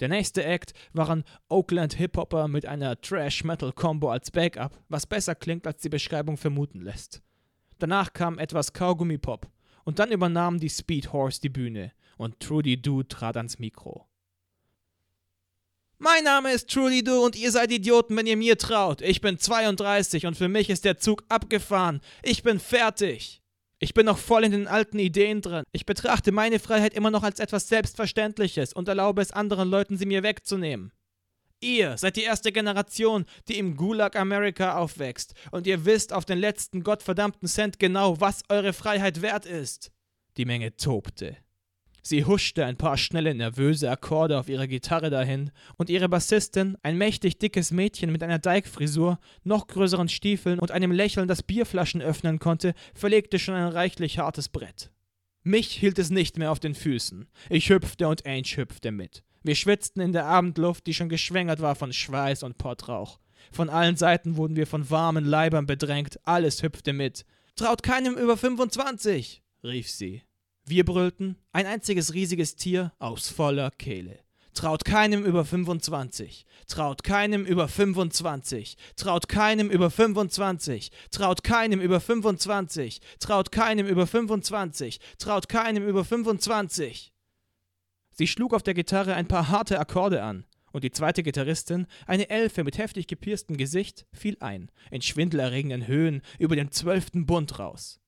Der 0.00 0.08
nächste 0.08 0.44
Act 0.44 0.74
waren 0.92 1.24
Oakland 1.48 1.94
Hip-Hopper 1.94 2.48
mit 2.48 2.66
einer 2.66 3.00
Trash-Metal-Combo 3.00 4.10
als 4.10 4.30
Backup, 4.30 4.78
was 4.88 5.06
besser 5.06 5.34
klingt, 5.34 5.66
als 5.66 5.80
die 5.80 5.88
Beschreibung 5.88 6.36
vermuten 6.36 6.82
lässt. 6.82 7.22
Danach 7.78 8.12
kam 8.12 8.38
etwas 8.38 8.74
Kaugummi-Pop 8.74 9.50
und 9.84 9.98
dann 9.98 10.12
übernahmen 10.12 10.60
die 10.60 10.68
Speed 10.68 11.12
Horse 11.12 11.40
die 11.40 11.48
Bühne 11.48 11.92
und 12.18 12.40
Trudy 12.40 12.80
Doo 12.80 13.04
trat 13.04 13.36
ans 13.36 13.58
Mikro. 13.58 14.06
Mein 15.98 16.24
Name 16.24 16.52
ist 16.52 16.68
Trudy 16.68 17.02
Do 17.02 17.24
und 17.24 17.36
ihr 17.36 17.50
seid 17.50 17.72
Idioten, 17.72 18.14
wenn 18.16 18.26
ihr 18.26 18.36
mir 18.36 18.58
traut. 18.58 19.00
Ich 19.00 19.22
bin 19.22 19.38
32 19.38 20.26
und 20.26 20.36
für 20.36 20.48
mich 20.48 20.68
ist 20.68 20.84
der 20.84 20.98
Zug 20.98 21.24
abgefahren. 21.30 22.02
Ich 22.22 22.42
bin 22.42 22.60
fertig. 22.60 23.40
Ich 23.78 23.94
bin 23.94 24.04
noch 24.04 24.18
voll 24.18 24.44
in 24.44 24.52
den 24.52 24.68
alten 24.68 24.98
Ideen 24.98 25.40
drin. 25.40 25.64
Ich 25.72 25.86
betrachte 25.86 26.32
meine 26.32 26.58
Freiheit 26.58 26.92
immer 26.92 27.10
noch 27.10 27.22
als 27.22 27.40
etwas 27.40 27.68
Selbstverständliches 27.68 28.74
und 28.74 28.88
erlaube 28.88 29.22
es 29.22 29.32
anderen 29.32 29.70
Leuten, 29.70 29.96
sie 29.96 30.04
mir 30.04 30.22
wegzunehmen. 30.22 30.92
Ihr 31.60 31.96
seid 31.96 32.16
die 32.16 32.24
erste 32.24 32.52
Generation, 32.52 33.24
die 33.48 33.58
im 33.58 33.76
Gulag 33.76 34.16
Amerika 34.16 34.76
aufwächst, 34.76 35.32
und 35.50 35.66
ihr 35.66 35.86
wisst 35.86 36.12
auf 36.12 36.26
den 36.26 36.38
letzten 36.38 36.82
gottverdammten 36.82 37.48
Cent 37.48 37.78
genau, 37.78 38.20
was 38.20 38.42
eure 38.50 38.74
Freiheit 38.74 39.22
wert 39.22 39.46
ist. 39.46 39.90
Die 40.36 40.44
Menge 40.44 40.76
tobte. 40.76 41.38
Sie 42.08 42.24
huschte 42.24 42.64
ein 42.64 42.76
paar 42.76 42.98
schnelle, 42.98 43.34
nervöse 43.34 43.90
Akkorde 43.90 44.38
auf 44.38 44.48
ihrer 44.48 44.68
Gitarre 44.68 45.10
dahin, 45.10 45.50
und 45.76 45.90
ihre 45.90 46.08
Bassistin, 46.08 46.76
ein 46.84 46.96
mächtig 46.96 47.40
dickes 47.40 47.72
Mädchen 47.72 48.12
mit 48.12 48.22
einer 48.22 48.38
Dike-Frisur, 48.38 49.18
noch 49.42 49.66
größeren 49.66 50.08
Stiefeln 50.08 50.60
und 50.60 50.70
einem 50.70 50.92
Lächeln, 50.92 51.26
das 51.26 51.42
Bierflaschen 51.42 52.00
öffnen 52.00 52.38
konnte, 52.38 52.74
verlegte 52.94 53.40
schon 53.40 53.56
ein 53.56 53.72
reichlich 53.72 54.20
hartes 54.20 54.48
Brett. 54.48 54.92
Mich 55.42 55.72
hielt 55.72 55.98
es 55.98 56.10
nicht 56.10 56.38
mehr 56.38 56.52
auf 56.52 56.60
den 56.60 56.76
Füßen. 56.76 57.26
Ich 57.50 57.70
hüpfte 57.70 58.06
und 58.06 58.24
Ange 58.24 58.54
hüpfte 58.54 58.92
mit. 58.92 59.24
Wir 59.42 59.56
schwitzten 59.56 60.00
in 60.00 60.12
der 60.12 60.26
Abendluft, 60.26 60.86
die 60.86 60.94
schon 60.94 61.08
geschwängert 61.08 61.60
war 61.60 61.74
von 61.74 61.92
Schweiß 61.92 62.44
und 62.44 62.56
Pottrauch. 62.56 63.18
Von 63.50 63.68
allen 63.68 63.96
Seiten 63.96 64.36
wurden 64.36 64.54
wir 64.54 64.68
von 64.68 64.90
warmen 64.90 65.24
Leibern 65.24 65.66
bedrängt, 65.66 66.20
alles 66.22 66.62
hüpfte 66.62 66.92
mit. 66.92 67.26
Traut 67.56 67.82
keinem 67.82 68.14
über 68.14 68.36
25, 68.36 69.42
rief 69.64 69.90
sie. 69.90 70.22
Wir 70.68 70.84
brüllten, 70.84 71.36
ein 71.52 71.64
einziges 71.64 72.12
riesiges 72.12 72.56
Tier 72.56 72.92
aus 72.98 73.28
voller 73.28 73.70
Kehle. 73.70 74.18
Traut 74.52 74.84
keinem 74.84 75.24
über 75.24 75.44
25. 75.44 76.44
Traut 76.66 77.04
keinem 77.04 77.46
über 77.46 77.68
25. 77.68 78.76
Traut 78.96 79.28
keinem 79.28 79.68
über 79.70 79.78
25. 79.78 80.90
Traut 81.14 81.44
keinem 81.44 81.78
über 81.78 82.00
25. 82.00 83.00
Traut 83.20 83.52
keinem 83.52 83.86
über 83.86 84.08
25. 84.08 84.98
Traut 85.18 85.48
keinem 85.48 85.86
über 85.86 86.04
25. 86.04 87.12
Sie 88.10 88.26
schlug 88.26 88.52
auf 88.52 88.64
der 88.64 88.74
Gitarre 88.74 89.14
ein 89.14 89.28
paar 89.28 89.50
harte 89.50 89.78
Akkorde 89.78 90.24
an, 90.24 90.46
und 90.72 90.82
die 90.82 90.90
zweite 90.90 91.22
Gitarristin, 91.22 91.86
eine 92.06 92.28
Elfe 92.28 92.64
mit 92.64 92.76
heftig 92.78 93.06
gepierstem 93.06 93.56
Gesicht, 93.56 94.04
fiel 94.12 94.36
ein, 94.40 94.72
in 94.90 95.00
schwindelerregenden 95.00 95.86
Höhen 95.86 96.22
über 96.40 96.56
den 96.56 96.72
zwölften 96.72 97.24
Bund 97.24 97.60
raus. 97.60 98.00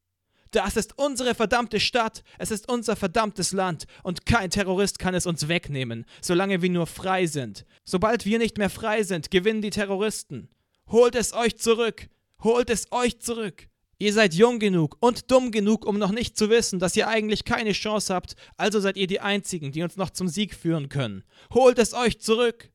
Das 0.50 0.76
ist 0.76 0.98
unsere 0.98 1.34
verdammte 1.34 1.80
Stadt, 1.80 2.22
es 2.38 2.50
ist 2.50 2.70
unser 2.70 2.96
verdammtes 2.96 3.52
Land, 3.52 3.84
und 4.02 4.26
kein 4.26 4.50
Terrorist 4.50 4.98
kann 4.98 5.14
es 5.14 5.26
uns 5.26 5.48
wegnehmen, 5.48 6.06
solange 6.22 6.62
wir 6.62 6.70
nur 6.70 6.86
frei 6.86 7.26
sind. 7.26 7.66
Sobald 7.84 8.24
wir 8.24 8.38
nicht 8.38 8.58
mehr 8.58 8.70
frei 8.70 9.02
sind, 9.02 9.30
gewinnen 9.30 9.62
die 9.62 9.70
Terroristen. 9.70 10.48
Holt 10.88 11.14
es 11.14 11.34
euch 11.34 11.58
zurück, 11.58 12.08
holt 12.42 12.70
es 12.70 12.90
euch 12.92 13.18
zurück. 13.20 13.68
Ihr 14.00 14.12
seid 14.12 14.32
jung 14.32 14.60
genug 14.60 14.96
und 15.00 15.30
dumm 15.30 15.50
genug, 15.50 15.84
um 15.84 15.98
noch 15.98 16.12
nicht 16.12 16.36
zu 16.38 16.50
wissen, 16.50 16.78
dass 16.78 16.96
ihr 16.96 17.08
eigentlich 17.08 17.44
keine 17.44 17.72
Chance 17.72 18.14
habt, 18.14 18.36
also 18.56 18.78
seid 18.78 18.96
ihr 18.96 19.08
die 19.08 19.20
Einzigen, 19.20 19.72
die 19.72 19.82
uns 19.82 19.96
noch 19.96 20.10
zum 20.10 20.28
Sieg 20.28 20.54
führen 20.54 20.88
können. 20.88 21.24
Holt 21.52 21.78
es 21.78 21.94
euch 21.94 22.20
zurück! 22.20 22.70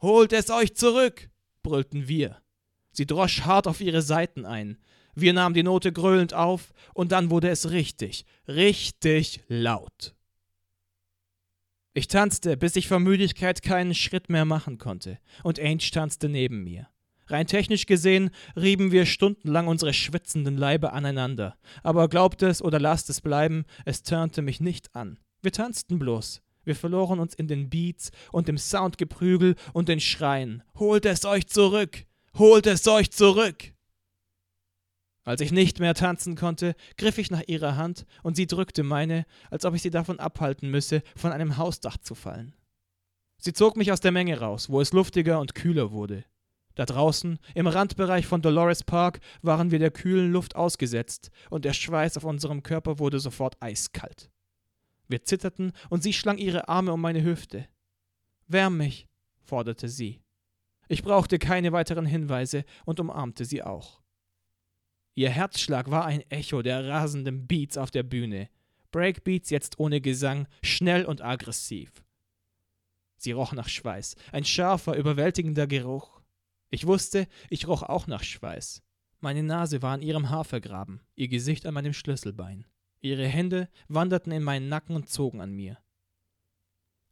Holt 0.00 0.32
es 0.32 0.50
euch 0.50 0.74
zurück! 0.74 1.28
brüllten 1.62 2.08
wir. 2.08 2.40
Sie 2.92 3.04
drosch 3.06 3.42
hart 3.42 3.66
auf 3.66 3.82
ihre 3.82 4.00
Seiten 4.00 4.46
ein. 4.46 4.78
Wir 5.20 5.32
nahmen 5.32 5.54
die 5.54 5.62
Note 5.62 5.92
gröhlend 5.92 6.34
auf, 6.34 6.72
und 6.94 7.12
dann 7.12 7.30
wurde 7.30 7.48
es 7.48 7.70
richtig, 7.70 8.24
richtig 8.48 9.40
laut. 9.48 10.14
Ich 11.92 12.08
tanzte, 12.08 12.56
bis 12.56 12.76
ich 12.76 12.88
vor 12.88 13.00
Müdigkeit 13.00 13.62
keinen 13.62 13.94
Schritt 13.94 14.30
mehr 14.30 14.44
machen 14.44 14.78
konnte, 14.78 15.18
und 15.42 15.58
Ainge 15.58 15.90
tanzte 15.90 16.28
neben 16.28 16.62
mir. 16.62 16.88
Rein 17.26 17.46
technisch 17.46 17.86
gesehen 17.86 18.30
rieben 18.56 18.90
wir 18.90 19.06
stundenlang 19.06 19.68
unsere 19.68 19.92
schwitzenden 19.92 20.56
Leibe 20.56 20.92
aneinander, 20.92 21.56
aber 21.82 22.08
glaubt 22.08 22.42
es 22.42 22.60
oder 22.60 22.80
lasst 22.80 23.08
es 23.08 23.20
bleiben, 23.20 23.64
es 23.84 24.02
turnte 24.02 24.42
mich 24.42 24.60
nicht 24.60 24.94
an. 24.96 25.18
Wir 25.42 25.52
tanzten 25.52 25.98
bloß. 25.98 26.42
Wir 26.64 26.76
verloren 26.76 27.20
uns 27.20 27.34
in 27.34 27.48
den 27.48 27.70
Beats 27.70 28.10
und 28.32 28.48
dem 28.48 28.58
Soundgeprügel 28.58 29.54
und 29.72 29.88
den 29.88 30.00
Schreien. 30.00 30.62
Holt 30.78 31.06
es 31.06 31.24
euch 31.24 31.46
zurück! 31.46 32.04
Holt 32.36 32.66
es 32.66 32.86
euch 32.86 33.10
zurück! 33.10 33.72
Als 35.24 35.40
ich 35.40 35.52
nicht 35.52 35.80
mehr 35.80 35.94
tanzen 35.94 36.34
konnte, 36.34 36.74
griff 36.96 37.18
ich 37.18 37.30
nach 37.30 37.42
ihrer 37.46 37.76
Hand 37.76 38.06
und 38.22 38.36
sie 38.36 38.46
drückte 38.46 38.82
meine, 38.82 39.26
als 39.50 39.64
ob 39.64 39.74
ich 39.74 39.82
sie 39.82 39.90
davon 39.90 40.18
abhalten 40.18 40.70
müsse, 40.70 41.02
von 41.14 41.32
einem 41.32 41.56
Hausdach 41.56 41.98
zu 41.98 42.14
fallen. 42.14 42.54
Sie 43.38 43.52
zog 43.52 43.76
mich 43.76 43.92
aus 43.92 44.00
der 44.00 44.12
Menge 44.12 44.38
raus, 44.38 44.70
wo 44.70 44.80
es 44.80 44.92
luftiger 44.92 45.40
und 45.40 45.54
kühler 45.54 45.92
wurde. 45.92 46.24
Da 46.74 46.86
draußen, 46.86 47.38
im 47.54 47.66
Randbereich 47.66 48.26
von 48.26 48.42
Dolores 48.42 48.84
Park, 48.84 49.20
waren 49.42 49.70
wir 49.70 49.78
der 49.78 49.90
kühlen 49.90 50.32
Luft 50.32 50.56
ausgesetzt, 50.56 51.30
und 51.50 51.64
der 51.64 51.72
Schweiß 51.72 52.16
auf 52.16 52.24
unserem 52.24 52.62
Körper 52.62 52.98
wurde 52.98 53.18
sofort 53.18 53.56
eiskalt. 53.60 54.30
Wir 55.08 55.24
zitterten, 55.24 55.72
und 55.88 56.02
sie 56.02 56.12
schlang 56.12 56.38
ihre 56.38 56.68
Arme 56.68 56.92
um 56.92 57.00
meine 57.00 57.22
Hüfte. 57.22 57.66
Wärm 58.46 58.76
mich, 58.76 59.08
forderte 59.42 59.88
sie. 59.88 60.22
Ich 60.88 61.02
brauchte 61.02 61.38
keine 61.38 61.72
weiteren 61.72 62.06
Hinweise 62.06 62.64
und 62.84 63.00
umarmte 63.00 63.44
sie 63.44 63.62
auch. 63.62 63.99
Ihr 65.20 65.28
Herzschlag 65.28 65.90
war 65.90 66.06
ein 66.06 66.22
Echo 66.30 66.62
der 66.62 66.88
rasenden 66.88 67.46
Beats 67.46 67.76
auf 67.76 67.90
der 67.90 68.02
Bühne. 68.02 68.48
Breakbeats 68.90 69.50
jetzt 69.50 69.78
ohne 69.78 70.00
Gesang, 70.00 70.48
schnell 70.62 71.04
und 71.04 71.20
aggressiv. 71.20 71.92
Sie 73.18 73.32
roch 73.32 73.52
nach 73.52 73.68
Schweiß, 73.68 74.16
ein 74.32 74.46
scharfer, 74.46 74.96
überwältigender 74.96 75.66
Geruch. 75.66 76.22
Ich 76.70 76.86
wusste, 76.86 77.28
ich 77.50 77.68
roch 77.68 77.82
auch 77.82 78.06
nach 78.06 78.22
Schweiß. 78.22 78.82
Meine 79.18 79.42
Nase 79.42 79.82
war 79.82 79.92
an 79.92 80.00
ihrem 80.00 80.30
Haar 80.30 80.46
vergraben, 80.46 81.02
ihr 81.16 81.28
Gesicht 81.28 81.66
an 81.66 81.74
meinem 81.74 81.92
Schlüsselbein. 81.92 82.64
Ihre 83.02 83.26
Hände 83.26 83.68
wanderten 83.88 84.32
in 84.32 84.42
meinen 84.42 84.70
Nacken 84.70 84.96
und 84.96 85.10
zogen 85.10 85.42
an 85.42 85.52
mir. 85.52 85.76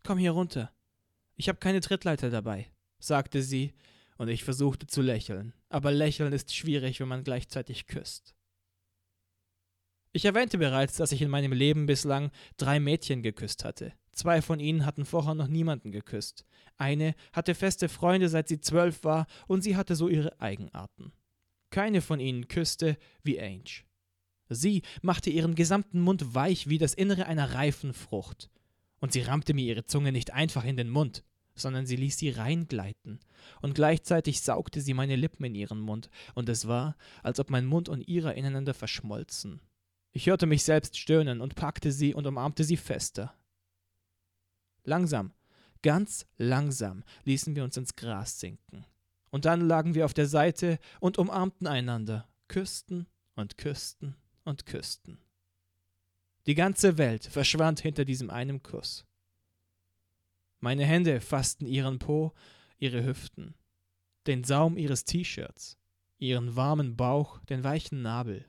Komm 0.02 0.16
hier 0.16 0.30
runter. 0.30 0.72
Ich 1.36 1.50
habe 1.50 1.58
keine 1.58 1.80
Trittleiter 1.80 2.30
dabei, 2.30 2.70
sagte 3.00 3.42
sie, 3.42 3.74
und 4.18 4.28
ich 4.28 4.44
versuchte 4.44 4.86
zu 4.86 5.00
lächeln, 5.00 5.54
aber 5.70 5.90
lächeln 5.90 6.32
ist 6.32 6.54
schwierig, 6.54 7.00
wenn 7.00 7.08
man 7.08 7.24
gleichzeitig 7.24 7.86
küsst. 7.86 8.34
Ich 10.12 10.24
erwähnte 10.24 10.58
bereits, 10.58 10.96
dass 10.96 11.12
ich 11.12 11.22
in 11.22 11.30
meinem 11.30 11.52
Leben 11.52 11.86
bislang 11.86 12.30
drei 12.56 12.80
Mädchen 12.80 13.22
geküsst 13.22 13.64
hatte. 13.64 13.92
Zwei 14.12 14.42
von 14.42 14.58
ihnen 14.58 14.84
hatten 14.84 15.04
vorher 15.04 15.34
noch 15.34 15.46
niemanden 15.46 15.92
geküsst. 15.92 16.44
Eine 16.76 17.14
hatte 17.32 17.54
feste 17.54 17.88
Freunde, 17.88 18.28
seit 18.28 18.48
sie 18.48 18.60
zwölf 18.60 19.04
war, 19.04 19.26
und 19.46 19.62
sie 19.62 19.76
hatte 19.76 19.94
so 19.94 20.08
ihre 20.08 20.40
Eigenarten. 20.40 21.12
Keine 21.70 22.00
von 22.00 22.18
ihnen 22.18 22.48
küsste 22.48 22.98
wie 23.22 23.40
Ange. 23.40 23.84
Sie 24.48 24.82
machte 25.02 25.30
ihren 25.30 25.54
gesamten 25.54 26.00
Mund 26.00 26.34
weich 26.34 26.68
wie 26.68 26.78
das 26.78 26.94
Innere 26.94 27.26
einer 27.26 27.54
reifen 27.54 27.92
Frucht. 27.92 28.50
Und 28.98 29.12
sie 29.12 29.20
rammte 29.20 29.54
mir 29.54 29.66
ihre 29.66 29.84
Zunge 29.84 30.10
nicht 30.10 30.32
einfach 30.32 30.64
in 30.64 30.76
den 30.76 30.88
Mund 30.90 31.22
sondern 31.58 31.86
sie 31.86 31.96
ließ 31.96 32.18
sie 32.18 32.30
reingleiten, 32.30 33.20
und 33.60 33.74
gleichzeitig 33.74 34.40
saugte 34.40 34.80
sie 34.80 34.94
meine 34.94 35.16
Lippen 35.16 35.44
in 35.44 35.54
ihren 35.54 35.80
Mund, 35.80 36.10
und 36.34 36.48
es 36.48 36.68
war, 36.68 36.96
als 37.22 37.40
ob 37.40 37.50
mein 37.50 37.66
Mund 37.66 37.88
und 37.88 38.06
ihrer 38.06 38.34
ineinander 38.34 38.74
verschmolzen. 38.74 39.60
Ich 40.12 40.26
hörte 40.26 40.46
mich 40.46 40.64
selbst 40.64 40.96
stöhnen 40.96 41.40
und 41.40 41.54
packte 41.54 41.92
sie 41.92 42.14
und 42.14 42.26
umarmte 42.26 42.64
sie 42.64 42.76
fester. 42.76 43.34
Langsam, 44.84 45.32
ganz 45.82 46.26
langsam 46.38 47.04
ließen 47.24 47.54
wir 47.54 47.64
uns 47.64 47.76
ins 47.76 47.94
Gras 47.94 48.40
sinken. 48.40 48.84
Und 49.30 49.44
dann 49.44 49.60
lagen 49.60 49.94
wir 49.94 50.06
auf 50.06 50.14
der 50.14 50.26
Seite 50.26 50.78
und 51.00 51.18
umarmten 51.18 51.66
einander, 51.66 52.26
küssten 52.48 53.06
und 53.34 53.58
küssten 53.58 54.16
und 54.44 54.64
küssten. 54.64 55.18
Die 56.46 56.54
ganze 56.54 56.96
Welt 56.96 57.26
verschwand 57.26 57.80
hinter 57.80 58.06
diesem 58.06 58.30
einen 58.30 58.62
Kuss. 58.62 59.04
Meine 60.60 60.84
Hände 60.84 61.20
fassten 61.20 61.66
ihren 61.66 61.98
Po, 61.98 62.32
ihre 62.78 63.04
Hüften, 63.04 63.54
den 64.26 64.44
Saum 64.44 64.76
ihres 64.76 65.04
T-Shirts, 65.04 65.78
ihren 66.18 66.56
warmen 66.56 66.96
Bauch, 66.96 67.40
den 67.44 67.62
weichen 67.62 68.02
Nabel. 68.02 68.46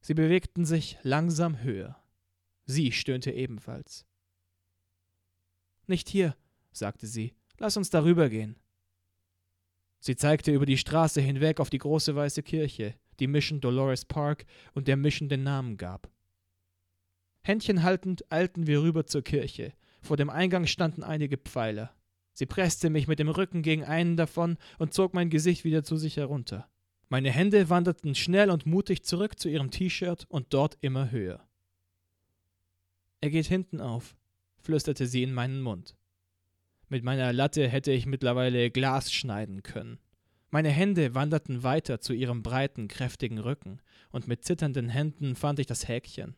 Sie 0.00 0.14
bewegten 0.14 0.64
sich 0.64 0.98
langsam 1.02 1.62
höher. 1.62 1.96
Sie 2.64 2.90
stöhnte 2.92 3.30
ebenfalls. 3.30 4.06
Nicht 5.86 6.08
hier, 6.08 6.36
sagte 6.72 7.06
sie, 7.06 7.34
lass 7.58 7.76
uns 7.76 7.90
darüber 7.90 8.28
gehen. 8.28 8.56
Sie 10.00 10.16
zeigte 10.16 10.52
über 10.52 10.66
die 10.66 10.78
Straße 10.78 11.20
hinweg 11.20 11.60
auf 11.60 11.70
die 11.70 11.78
große 11.78 12.14
weiße 12.14 12.42
Kirche, 12.42 12.94
die 13.18 13.26
Mission 13.26 13.60
Dolores 13.60 14.04
Park 14.04 14.46
und 14.74 14.88
der 14.88 14.96
Mission 14.96 15.28
den 15.28 15.42
Namen 15.42 15.76
gab. 15.76 16.10
Händchen 17.42 17.82
haltend 17.82 18.30
eilten 18.30 18.66
wir 18.66 18.82
rüber 18.82 19.06
zur 19.06 19.22
Kirche, 19.22 19.72
vor 20.06 20.16
dem 20.16 20.30
Eingang 20.30 20.66
standen 20.66 21.02
einige 21.02 21.36
Pfeiler. 21.36 21.92
Sie 22.32 22.46
presste 22.46 22.90
mich 22.90 23.08
mit 23.08 23.18
dem 23.18 23.28
Rücken 23.28 23.62
gegen 23.62 23.84
einen 23.84 24.16
davon 24.16 24.56
und 24.78 24.94
zog 24.94 25.14
mein 25.14 25.30
Gesicht 25.30 25.64
wieder 25.64 25.84
zu 25.84 25.96
sich 25.96 26.16
herunter. 26.16 26.68
Meine 27.08 27.30
Hände 27.30 27.70
wanderten 27.70 28.14
schnell 28.14 28.50
und 28.50 28.66
mutig 28.66 29.04
zurück 29.04 29.38
zu 29.38 29.48
ihrem 29.48 29.70
T-Shirt 29.70 30.26
und 30.28 30.52
dort 30.52 30.76
immer 30.80 31.10
höher. 31.10 31.46
Er 33.20 33.30
geht 33.30 33.46
hinten 33.46 33.80
auf, 33.80 34.16
flüsterte 34.58 35.06
sie 35.06 35.22
in 35.22 35.32
meinen 35.32 35.62
Mund. 35.62 35.96
Mit 36.88 37.04
meiner 37.04 37.32
Latte 37.32 37.68
hätte 37.68 37.92
ich 37.92 38.06
mittlerweile 38.06 38.70
Glas 38.70 39.12
schneiden 39.12 39.62
können. 39.62 39.98
Meine 40.50 40.70
Hände 40.70 41.14
wanderten 41.14 41.62
weiter 41.62 42.00
zu 42.00 42.12
ihrem 42.12 42.42
breiten, 42.42 42.88
kräftigen 42.88 43.38
Rücken, 43.38 43.80
und 44.10 44.28
mit 44.28 44.44
zitternden 44.44 44.88
Händen 44.88 45.34
fand 45.34 45.58
ich 45.58 45.66
das 45.66 45.88
Häkchen. 45.88 46.36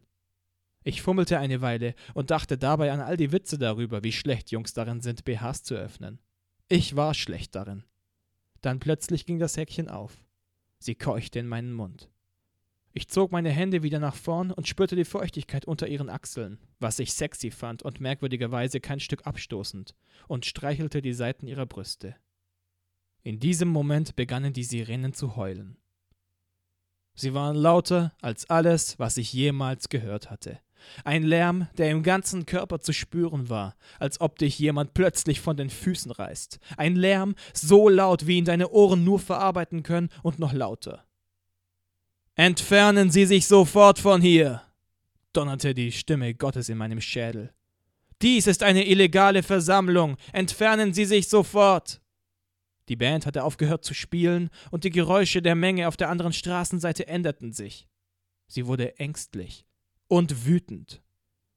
Ich 0.89 1.03
fummelte 1.03 1.39
eine 1.39 1.61
Weile 1.61 1.95
und 2.15 2.31
dachte 2.31 2.57
dabei 2.57 2.93
an 2.93 3.01
all 3.01 3.19
die 3.19 3.31
Witze 3.31 3.59
darüber, 3.59 4.03
wie 4.05 4.11
schlecht 4.11 4.51
Jungs 4.51 4.73
darin 4.73 5.03
sind, 5.03 5.27
BHs 5.27 5.63
zu 5.63 5.75
öffnen. 5.75 6.19
Ich 6.67 6.97
war 6.97 7.13
schlecht 7.13 7.55
darin. 7.55 7.85
Dann 8.63 8.81
plötzlich 8.81 9.27
ging 9.27 9.39
das 9.39 9.59
Häkchen 9.59 9.91
auf. 9.91 10.25
Sie 10.79 10.95
keuchte 10.95 11.41
in 11.41 11.47
meinen 11.47 11.75
Mund. 11.75 12.09
Ich 12.95 13.09
zog 13.09 13.33
meine 13.33 13.51
Hände 13.51 13.83
wieder 13.83 13.99
nach 13.99 14.15
vorn 14.15 14.51
und 14.51 14.67
spürte 14.67 14.97
die 14.97 15.05
Feuchtigkeit 15.05 15.67
unter 15.67 15.89
ihren 15.89 16.09
Achseln, 16.09 16.59
was 16.81 17.01
ich 17.01 17.13
sexy 17.13 17.51
fand 17.51 17.83
und 17.83 18.01
merkwürdigerweise 18.01 18.81
kein 18.81 18.99
Stück 18.99 19.27
abstoßend, 19.27 19.95
und 20.27 20.47
streichelte 20.47 21.03
die 21.03 21.13
Seiten 21.13 21.47
ihrer 21.47 21.67
Brüste. 21.67 22.17
In 23.23 23.41
diesem 23.41 23.69
Moment 23.69 24.17
begannen 24.17 24.55
die 24.55 24.65
Sirenen 24.65 25.13
zu 25.13 25.37
heulen. 25.37 25.77
Sie 27.15 27.35
waren 27.35 27.57
lauter 27.57 28.15
als 28.23 28.49
alles, 28.49 28.99
was 28.99 29.19
ich 29.19 29.35
jemals 29.35 29.91
gehört 29.91 30.31
hatte. 30.31 30.61
Ein 31.05 31.23
Lärm, 31.23 31.69
der 31.77 31.91
im 31.91 32.03
ganzen 32.03 32.47
Körper 32.47 32.81
zu 32.81 32.93
spüren 32.93 33.49
war, 33.49 33.77
als 33.99 34.21
ob 34.21 34.39
dich 34.39 34.59
jemand 34.59 34.95
plötzlich 34.95 35.41
von 35.41 35.57
den 35.57 35.71
Füßen 35.71 36.11
reißt. 36.11 36.59
Ein 36.77 36.97
Lärm 36.97 37.35
so 37.53 37.89
laut, 37.89 38.27
wie 38.27 38.39
ihn 38.39 38.45
deine 38.45 38.71
Ohren 38.71 39.05
nur 39.05 39.19
verarbeiten 39.19 39.83
können, 39.83 40.09
und 40.23 40.39
noch 40.39 40.53
lauter. 40.53 41.05
Entfernen 42.35 43.11
Sie 43.11 43.27
sich 43.27 43.47
sofort 43.47 43.99
von 43.99 44.21
hier! 44.21 44.63
donnerte 45.33 45.75
die 45.75 45.93
Stimme 45.93 46.35
Gottes 46.35 46.69
in 46.69 46.79
meinem 46.79 47.01
Schädel. 47.01 47.53
Dies 48.23 48.47
ist 48.47 48.63
eine 48.63 48.87
illegale 48.87 49.43
Versammlung. 49.43 50.17
Entfernen 50.33 50.93
Sie 50.93 51.05
sich 51.05 51.29
sofort! 51.29 52.01
Die 52.89 52.97
Band 52.97 53.27
hatte 53.27 53.45
aufgehört 53.45 53.85
zu 53.85 53.95
spielen, 53.95 54.51
und 54.71 54.85
die 54.85 54.91
Geräusche 54.91 55.43
der 55.43 55.55
Menge 55.55 55.89
auf 55.89 55.97
der 55.97 56.09
anderen 56.09 56.33
Straßenseite 56.33 57.07
änderten 57.07 57.53
sich. 57.53 57.87
Sie 58.47 58.67
wurde 58.67 58.99
ängstlich 58.99 59.68
und 60.09 60.47
wütend. 60.47 61.03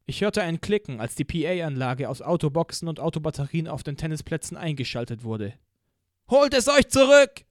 Ich 0.06 0.22
hörte 0.22 0.44
ein 0.44 0.62
Klicken, 0.62 1.00
als 1.00 1.16
die 1.16 1.24
PA-Anlage 1.24 2.10
aus 2.10 2.22
Autoboxen 2.22 2.88
und 2.88 3.00
Autobatterien 3.00 3.68
auf 3.68 3.84
den 3.84 3.98
Tennisplätzen 3.98 4.58
eingeschaltet 4.58 5.24
wurde. 5.24 5.54
Holt 6.30 6.54
es 6.54 6.68
euch 6.68 6.90
zurück! 6.90 7.46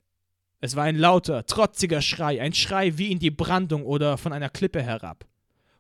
Es 0.61 0.77
war 0.77 0.85
ein 0.85 0.97
lauter, 0.97 1.47
trotziger 1.47 2.03
Schrei, 2.03 2.41
ein 2.41 2.53
Schrei 2.53 2.99
wie 2.99 3.11
in 3.11 3.19
die 3.19 3.31
Brandung 3.31 3.85
oder 3.85 4.19
von 4.19 4.33
einer 4.33 4.51
Klippe 4.51 4.83
herab. 4.83 5.27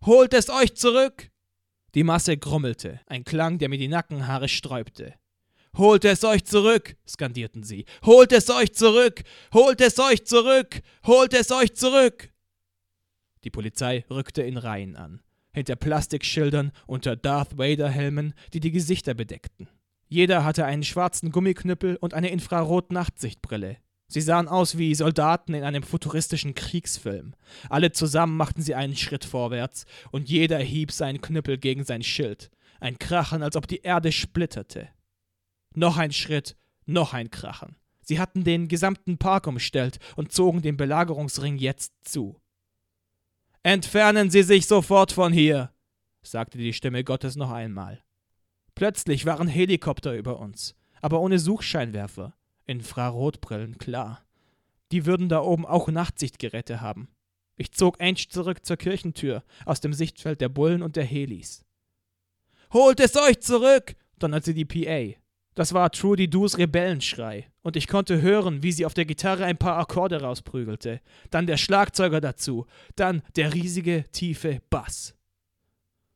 Holt 0.05 0.33
es 0.33 0.49
euch 0.49 0.75
zurück! 0.75 1.31
Die 1.95 2.05
Masse 2.05 2.37
grummelte, 2.37 3.01
ein 3.07 3.25
Klang, 3.25 3.59
der 3.59 3.69
mir 3.69 3.79
die 3.79 3.89
Nackenhaare 3.89 4.49
sträubte. 4.49 5.15
Holt 5.77 6.05
es 6.05 6.25
euch 6.25 6.45
zurück, 6.45 6.97
skandierten 7.07 7.63
sie. 7.63 7.85
Holt 8.05 8.33
es 8.33 8.49
euch 8.49 8.73
zurück! 8.75 9.23
Holt 9.53 9.81
es 9.81 9.99
euch 9.99 10.25
zurück! 10.25 10.81
Holt 11.07 11.35
es 11.35 11.53
euch 11.53 11.75
zurück! 11.75 12.31
Die 13.44 13.50
Polizei 13.50 14.05
rückte 14.11 14.42
in 14.42 14.57
Reihen 14.57 14.96
an, 14.96 15.22
hinter 15.53 15.76
Plastikschildern, 15.76 16.72
unter 16.87 17.16
Darth 17.16 17.59
Vader-Helmen, 17.59 18.35
die 18.53 18.61
die 18.61 18.70
Gesichter 18.70 19.14
bedeckten. 19.14 19.68
Jeder 20.09 20.44
hatte 20.44 20.64
einen 20.64 20.83
schwarzen 20.83 21.31
Gummiknüppel 21.31 21.96
und 21.96 22.14
eine 22.14 22.31
Infrarot-Nachtsichtbrille. 22.31 23.79
Sie 24.09 24.20
sahen 24.20 24.48
aus 24.48 24.76
wie 24.76 24.92
Soldaten 24.96 25.55
in 25.55 25.62
einem 25.62 25.85
futuristischen 25.85 26.55
Kriegsfilm. 26.55 27.35
Alle 27.68 27.92
zusammen 27.92 28.37
machten 28.37 28.61
sie 28.61 28.74
einen 28.74 28.96
Schritt 28.96 29.24
vorwärts, 29.24 29.85
und 30.11 30.29
jeder 30.29 30.59
hieb 30.59 30.90
seinen 30.90 31.20
Knüppel 31.20 31.59
gegen 31.59 31.85
sein 31.85 32.03
Schild. 32.03 32.50
Ein 32.81 32.98
Krachen, 32.98 33.44
als 33.44 33.55
ob 33.55 33.68
die 33.68 33.83
Erde 33.83 34.11
splitterte. 34.11 34.88
Noch 35.76 35.96
ein 35.96 36.11
Schritt, 36.11 36.57
noch 36.87 37.14
ein 37.14 37.31
Krachen. 37.31 37.76
Sie 38.03 38.18
hatten 38.18 38.42
den 38.42 38.66
gesamten 38.66 39.18
Park 39.18 39.46
umstellt 39.46 40.00
und 40.16 40.33
zogen 40.33 40.61
den 40.61 40.76
Belagerungsring 40.76 41.57
jetzt 41.59 41.92
zu. 42.03 42.40
Entfernen 43.62 44.31
Sie 44.31 44.42
sich 44.42 44.66
sofort 44.66 45.12
von 45.12 45.35
hier, 45.35 45.70
sagte 46.23 46.57
die 46.57 46.73
Stimme 46.73 47.05
Gottes 47.05 47.37
noch 47.37 47.51
einmal. 47.51 48.03
Plötzlich 48.75 49.27
waren 49.27 49.49
Helikopter 49.49 50.16
über 50.16 50.38
uns, 50.38 50.75
aber 51.03 51.20
ohne 51.20 51.38
Suchscheinwerfer. 51.38 52.35
Infrarotbrillen, 52.64 53.77
klar. 53.77 54.25
Die 54.92 55.05
würden 55.05 55.29
da 55.29 55.42
oben 55.42 55.66
auch 55.66 55.88
Nachtsichtgeräte 55.88 56.81
haben. 56.81 57.09
Ich 57.57 57.73
zog 57.73 58.01
Ange 58.01 58.29
zurück 58.31 58.64
zur 58.64 58.79
Kirchentür, 58.79 59.44
aus 59.66 59.81
dem 59.81 59.92
Sichtfeld 59.92 60.40
der 60.40 60.49
Bullen 60.49 60.83
und 60.83 60.96
der 60.96 61.05
Helis. 61.05 61.66
Holt 62.73 62.99
es 63.01 63.14
euch 63.16 63.40
zurück! 63.40 63.94
donnerte 64.18 64.55
die 64.55 64.64
PA. 64.64 65.20
Das 65.55 65.75
war 65.75 65.91
Trudy 65.91 66.29
Doos 66.29 66.59
Rebellenschrei, 66.59 67.51
und 67.63 67.77
ich 67.77 67.89
konnte 67.89 68.23
hören, 68.23 68.63
wie 68.63 68.73
sie 68.73 68.87
auf 68.87 68.95
der 68.95 69.05
Gitarre 69.05 69.45
ein 69.45 69.59
paar 69.59 69.79
Akkorde 69.79 70.23
rausprügelte, 70.23 71.01
dann 71.31 71.47
der 71.47 71.57
Schlagzeuger 71.57 72.21
dazu, 72.21 72.67
dann 72.97 73.23
der 73.37 73.53
riesige, 73.53 74.05
tiefe 74.13 74.61
Bass. 74.71 75.15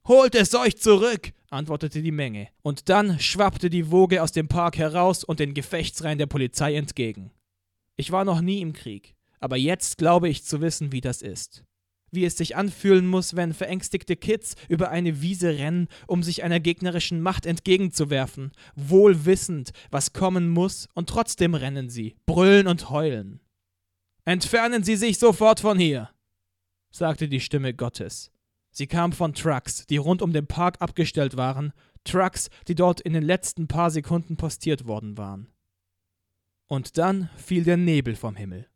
Holt 0.07 0.35
es 0.35 0.55
euch 0.55 0.77
zurück! 0.77 1.33
antwortete 1.51 2.03
die 2.03 2.13
Menge, 2.13 2.49
und 2.63 2.89
dann 2.89 3.19
schwappte 3.19 3.71
die 3.71 3.91
Woge 3.91 4.23
aus 4.23 4.33
dem 4.33 4.49
Park 4.49 4.77
heraus 4.77 5.25
und 5.25 5.41
den 5.41 5.55
Gefechtsreihen 5.55 6.19
der 6.19 6.27
Polizei 6.27 6.75
entgegen. 6.77 7.31
Ich 7.97 8.13
war 8.13 8.25
noch 8.25 8.41
nie 8.41 8.61
im 8.61 8.73
Krieg, 8.73 9.15
aber 9.41 9.57
jetzt 9.57 9.99
glaube 9.99 10.29
ich 10.29 10.45
zu 10.45 10.61
wissen, 10.61 10.93
wie 10.93 11.01
das 11.01 11.23
ist 11.23 11.65
wie 12.15 12.25
es 12.25 12.37
sich 12.37 12.57
anfühlen 12.57 13.07
muss, 13.07 13.37
wenn 13.37 13.55
verängstigte 13.55 14.17
Kids 14.17 14.55
über 14.69 14.91
eine 14.91 15.21
Wiese 15.23 15.59
rennen, 15.59 15.89
um 16.07 16.23
sich 16.23 16.43
einer 16.43 16.61
gegnerischen 16.61 17.21
Macht 17.21 17.47
entgegenzuwerfen, 17.47 18.53
wohl 18.75 19.25
wissend, 19.25 19.73
was 19.91 20.13
kommen 20.13 20.49
muss, 20.49 20.89
und 20.95 21.09
trotzdem 21.09 21.55
rennen 21.55 21.91
sie, 21.91 22.17
brüllen 22.27 22.67
und 22.67 22.91
heulen. 22.91 23.41
Entfernen 24.25 24.83
Sie 24.83 24.97
sich 24.97 25.19
sofort 25.19 25.61
von 25.61 25.79
hier, 25.79 26.11
sagte 26.91 27.29
die 27.29 27.41
Stimme 27.41 27.75
Gottes. 27.75 28.31
Sie 28.71 28.87
kam 28.87 29.13
von 29.13 29.35
Trucks, 29.35 29.87
die 29.87 29.99
rund 29.99 30.23
um 30.23 30.33
den 30.33 30.47
Park 30.47 30.81
abgestellt 30.81 31.37
waren, 31.37 31.73
Trucks, 32.05 32.49
die 32.67 32.75
dort 32.75 33.01
in 33.01 33.13
den 33.13 33.23
letzten 33.23 33.69
paar 33.69 33.91
Sekunden 33.91 34.37
postiert 34.37 34.87
worden 34.87 35.17
waren. 35.17 35.49
Und 36.67 36.99
dann 36.99 37.29
fiel 37.37 37.65
der 37.65 37.77
Nebel 37.77 38.17
vom 38.17 38.35
Himmel. 38.35 38.67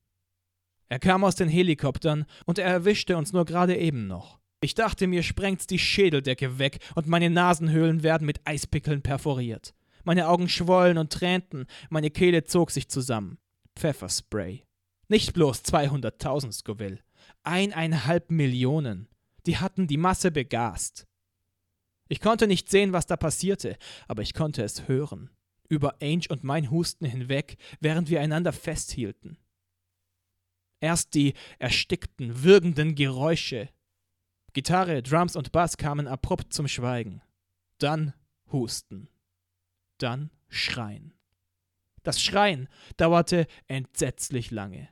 Er 0.88 0.98
kam 0.98 1.24
aus 1.24 1.34
den 1.34 1.48
Helikoptern 1.48 2.24
und 2.46 2.58
er 2.58 2.66
erwischte 2.66 3.16
uns 3.16 3.32
nur 3.32 3.44
gerade 3.44 3.76
eben 3.76 4.06
noch. 4.06 4.38
Ich 4.60 4.74
dachte, 4.74 5.06
mir 5.06 5.22
sprengt's 5.22 5.66
die 5.66 5.78
Schädeldecke 5.78 6.58
weg 6.58 6.78
und 6.94 7.06
meine 7.06 7.30
Nasenhöhlen 7.30 8.02
werden 8.02 8.26
mit 8.26 8.40
Eispickeln 8.44 9.02
perforiert. 9.02 9.74
Meine 10.04 10.28
Augen 10.28 10.48
schwollen 10.48 10.98
und 10.98 11.12
tränten, 11.12 11.66
meine 11.90 12.10
Kehle 12.10 12.44
zog 12.44 12.70
sich 12.70 12.88
zusammen. 12.88 13.38
Pfefferspray. 13.76 14.64
Nicht 15.08 15.34
bloß 15.34 15.62
200.000 15.62 16.52
Scoville. 16.52 16.98
Eineinhalb 17.42 18.30
Millionen. 18.30 19.08
Die 19.46 19.58
hatten 19.58 19.86
die 19.86 19.96
Masse 19.96 20.30
begast. 20.30 21.06
Ich 22.08 22.20
konnte 22.20 22.46
nicht 22.46 22.70
sehen, 22.70 22.92
was 22.92 23.06
da 23.06 23.16
passierte, 23.16 23.76
aber 24.08 24.22
ich 24.22 24.34
konnte 24.34 24.62
es 24.62 24.88
hören. 24.88 25.30
Über 25.68 25.96
Ange 26.02 26.24
und 26.30 26.42
mein 26.42 26.70
Husten 26.70 27.04
hinweg, 27.04 27.56
während 27.80 28.08
wir 28.08 28.20
einander 28.20 28.52
festhielten. 28.52 29.36
Erst 30.80 31.14
die 31.14 31.34
erstickten, 31.58 32.42
würgenden 32.42 32.94
Geräusche. 32.94 33.68
Gitarre, 34.52 35.02
Drums 35.02 35.36
und 35.36 35.52
Bass 35.52 35.76
kamen 35.76 36.06
abrupt 36.06 36.52
zum 36.52 36.68
Schweigen. 36.68 37.22
Dann 37.78 38.12
Husten. 38.52 39.08
Dann 39.98 40.30
Schreien. 40.48 41.12
Das 42.02 42.22
Schreien 42.22 42.68
dauerte 42.96 43.46
entsetzlich 43.66 44.50
lange. 44.50 44.88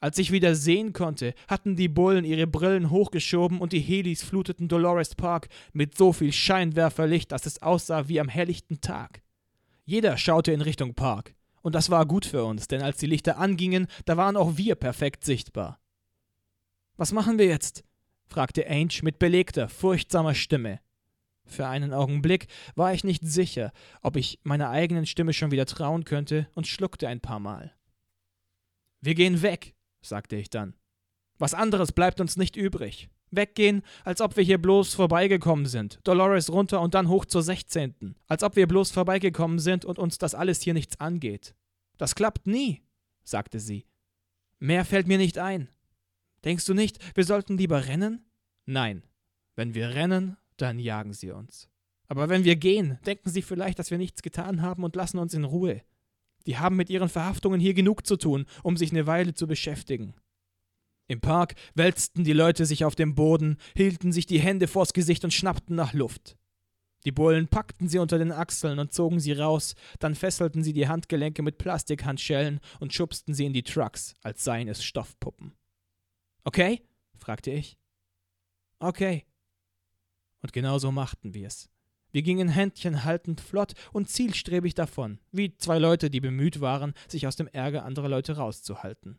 Als 0.00 0.18
ich 0.18 0.32
wieder 0.32 0.54
sehen 0.54 0.92
konnte, 0.92 1.34
hatten 1.46 1.76
die 1.76 1.88
Bullen 1.88 2.24
ihre 2.24 2.46
Brillen 2.46 2.90
hochgeschoben 2.90 3.60
und 3.60 3.72
die 3.72 3.80
Helis 3.80 4.22
fluteten 4.22 4.66
Dolores 4.66 5.14
Park 5.14 5.48
mit 5.72 5.96
so 5.96 6.12
viel 6.12 6.32
Scheinwerferlicht, 6.32 7.30
dass 7.32 7.46
es 7.46 7.60
aussah 7.62 8.08
wie 8.08 8.18
am 8.18 8.28
helllichten 8.28 8.80
Tag. 8.80 9.22
Jeder 9.84 10.16
schaute 10.16 10.52
in 10.52 10.62
Richtung 10.62 10.94
Park. 10.94 11.34
Und 11.62 11.74
das 11.74 11.90
war 11.90 12.06
gut 12.06 12.24
für 12.24 12.44
uns, 12.44 12.68
denn 12.68 12.82
als 12.82 12.98
die 12.98 13.06
Lichter 13.06 13.38
angingen, 13.38 13.86
da 14.04 14.16
waren 14.16 14.36
auch 14.36 14.56
wir 14.56 14.74
perfekt 14.74 15.24
sichtbar. 15.24 15.80
Was 16.96 17.12
machen 17.12 17.38
wir 17.38 17.46
jetzt? 17.46 17.84
fragte 18.26 18.68
Ange 18.68 19.00
mit 19.02 19.18
belegter, 19.18 19.68
furchtsamer 19.68 20.34
Stimme. 20.34 20.80
Für 21.44 21.66
einen 21.66 21.92
Augenblick 21.92 22.46
war 22.76 22.94
ich 22.94 23.02
nicht 23.02 23.26
sicher, 23.26 23.72
ob 24.02 24.16
ich 24.16 24.38
meiner 24.44 24.70
eigenen 24.70 25.04
Stimme 25.04 25.32
schon 25.32 25.50
wieder 25.50 25.66
trauen 25.66 26.04
könnte 26.04 26.48
und 26.54 26.68
schluckte 26.68 27.08
ein 27.08 27.20
paar 27.20 27.40
Mal. 27.40 27.74
Wir 29.00 29.14
gehen 29.14 29.42
weg, 29.42 29.74
sagte 30.00 30.36
ich 30.36 30.48
dann. 30.48 30.74
Was 31.38 31.54
anderes 31.54 31.92
bleibt 31.92 32.20
uns 32.20 32.36
nicht 32.36 32.54
übrig. 32.54 33.08
Weggehen, 33.30 33.82
als 34.04 34.20
ob 34.20 34.36
wir 34.36 34.44
hier 34.44 34.58
bloß 34.58 34.94
vorbeigekommen 34.94 35.66
sind. 35.66 36.00
Dolores 36.04 36.50
runter 36.50 36.80
und 36.80 36.94
dann 36.94 37.08
hoch 37.08 37.24
zur 37.24 37.42
16. 37.42 38.16
Als 38.26 38.42
ob 38.42 38.56
wir 38.56 38.66
bloß 38.66 38.90
vorbeigekommen 38.90 39.58
sind 39.58 39.84
und 39.84 39.98
uns 39.98 40.18
das 40.18 40.34
alles 40.34 40.60
hier 40.62 40.74
nichts 40.74 41.00
angeht. 41.00 41.54
Das 41.96 42.14
klappt 42.14 42.46
nie, 42.46 42.82
sagte 43.22 43.60
sie. 43.60 43.86
Mehr 44.58 44.84
fällt 44.84 45.06
mir 45.06 45.18
nicht 45.18 45.38
ein. 45.38 45.68
Denkst 46.44 46.64
du 46.64 46.74
nicht, 46.74 46.98
wir 47.16 47.24
sollten 47.24 47.58
lieber 47.58 47.86
rennen? 47.86 48.24
Nein. 48.66 49.02
Wenn 49.56 49.74
wir 49.74 49.90
rennen, 49.90 50.36
dann 50.56 50.78
jagen 50.78 51.12
sie 51.12 51.30
uns. 51.30 51.68
Aber 52.08 52.28
wenn 52.28 52.44
wir 52.44 52.56
gehen, 52.56 52.98
denken 53.06 53.30
sie 53.30 53.42
vielleicht, 53.42 53.78
dass 53.78 53.90
wir 53.90 53.98
nichts 53.98 54.22
getan 54.22 54.62
haben 54.62 54.82
und 54.82 54.96
lassen 54.96 55.18
uns 55.18 55.34
in 55.34 55.44
Ruhe. 55.44 55.82
Die 56.46 56.58
haben 56.58 56.76
mit 56.76 56.90
ihren 56.90 57.08
Verhaftungen 57.08 57.60
hier 57.60 57.74
genug 57.74 58.06
zu 58.06 58.16
tun, 58.16 58.46
um 58.62 58.76
sich 58.76 58.90
eine 58.90 59.06
Weile 59.06 59.34
zu 59.34 59.46
beschäftigen. 59.46 60.14
Im 61.10 61.20
Park 61.20 61.56
wälzten 61.74 62.22
die 62.22 62.32
Leute 62.32 62.64
sich 62.66 62.84
auf 62.84 62.94
dem 62.94 63.16
Boden, 63.16 63.56
hielten 63.76 64.12
sich 64.12 64.26
die 64.26 64.38
Hände 64.38 64.68
vors 64.68 64.92
Gesicht 64.92 65.24
und 65.24 65.34
schnappten 65.34 65.74
nach 65.74 65.92
Luft. 65.92 66.36
Die 67.04 67.10
Bullen 67.10 67.48
packten 67.48 67.88
sie 67.88 67.98
unter 67.98 68.16
den 68.16 68.30
Achseln 68.30 68.78
und 68.78 68.92
zogen 68.92 69.18
sie 69.18 69.32
raus, 69.32 69.74
dann 69.98 70.14
fesselten 70.14 70.62
sie 70.62 70.72
die 70.72 70.86
Handgelenke 70.86 71.42
mit 71.42 71.58
Plastikhandschellen 71.58 72.60
und 72.78 72.94
schubsten 72.94 73.34
sie 73.34 73.44
in 73.44 73.52
die 73.52 73.64
Trucks, 73.64 74.14
als 74.22 74.44
seien 74.44 74.68
es 74.68 74.84
Stoffpuppen. 74.84 75.56
Okay? 76.44 76.80
fragte 77.18 77.50
ich. 77.50 77.76
Okay. 78.78 79.26
Und 80.42 80.52
genau 80.52 80.78
so 80.78 80.92
machten 80.92 81.34
wir's. 81.34 81.70
Wir 82.12 82.22
gingen 82.22 82.48
Händchen 82.48 83.02
haltend 83.02 83.40
flott 83.40 83.72
und 83.92 84.08
zielstrebig 84.08 84.76
davon, 84.76 85.18
wie 85.32 85.56
zwei 85.56 85.80
Leute, 85.80 86.08
die 86.08 86.20
bemüht 86.20 86.60
waren, 86.60 86.94
sich 87.08 87.26
aus 87.26 87.34
dem 87.34 87.48
Ärger 87.48 87.84
anderer 87.84 88.08
Leute 88.08 88.36
rauszuhalten. 88.36 89.18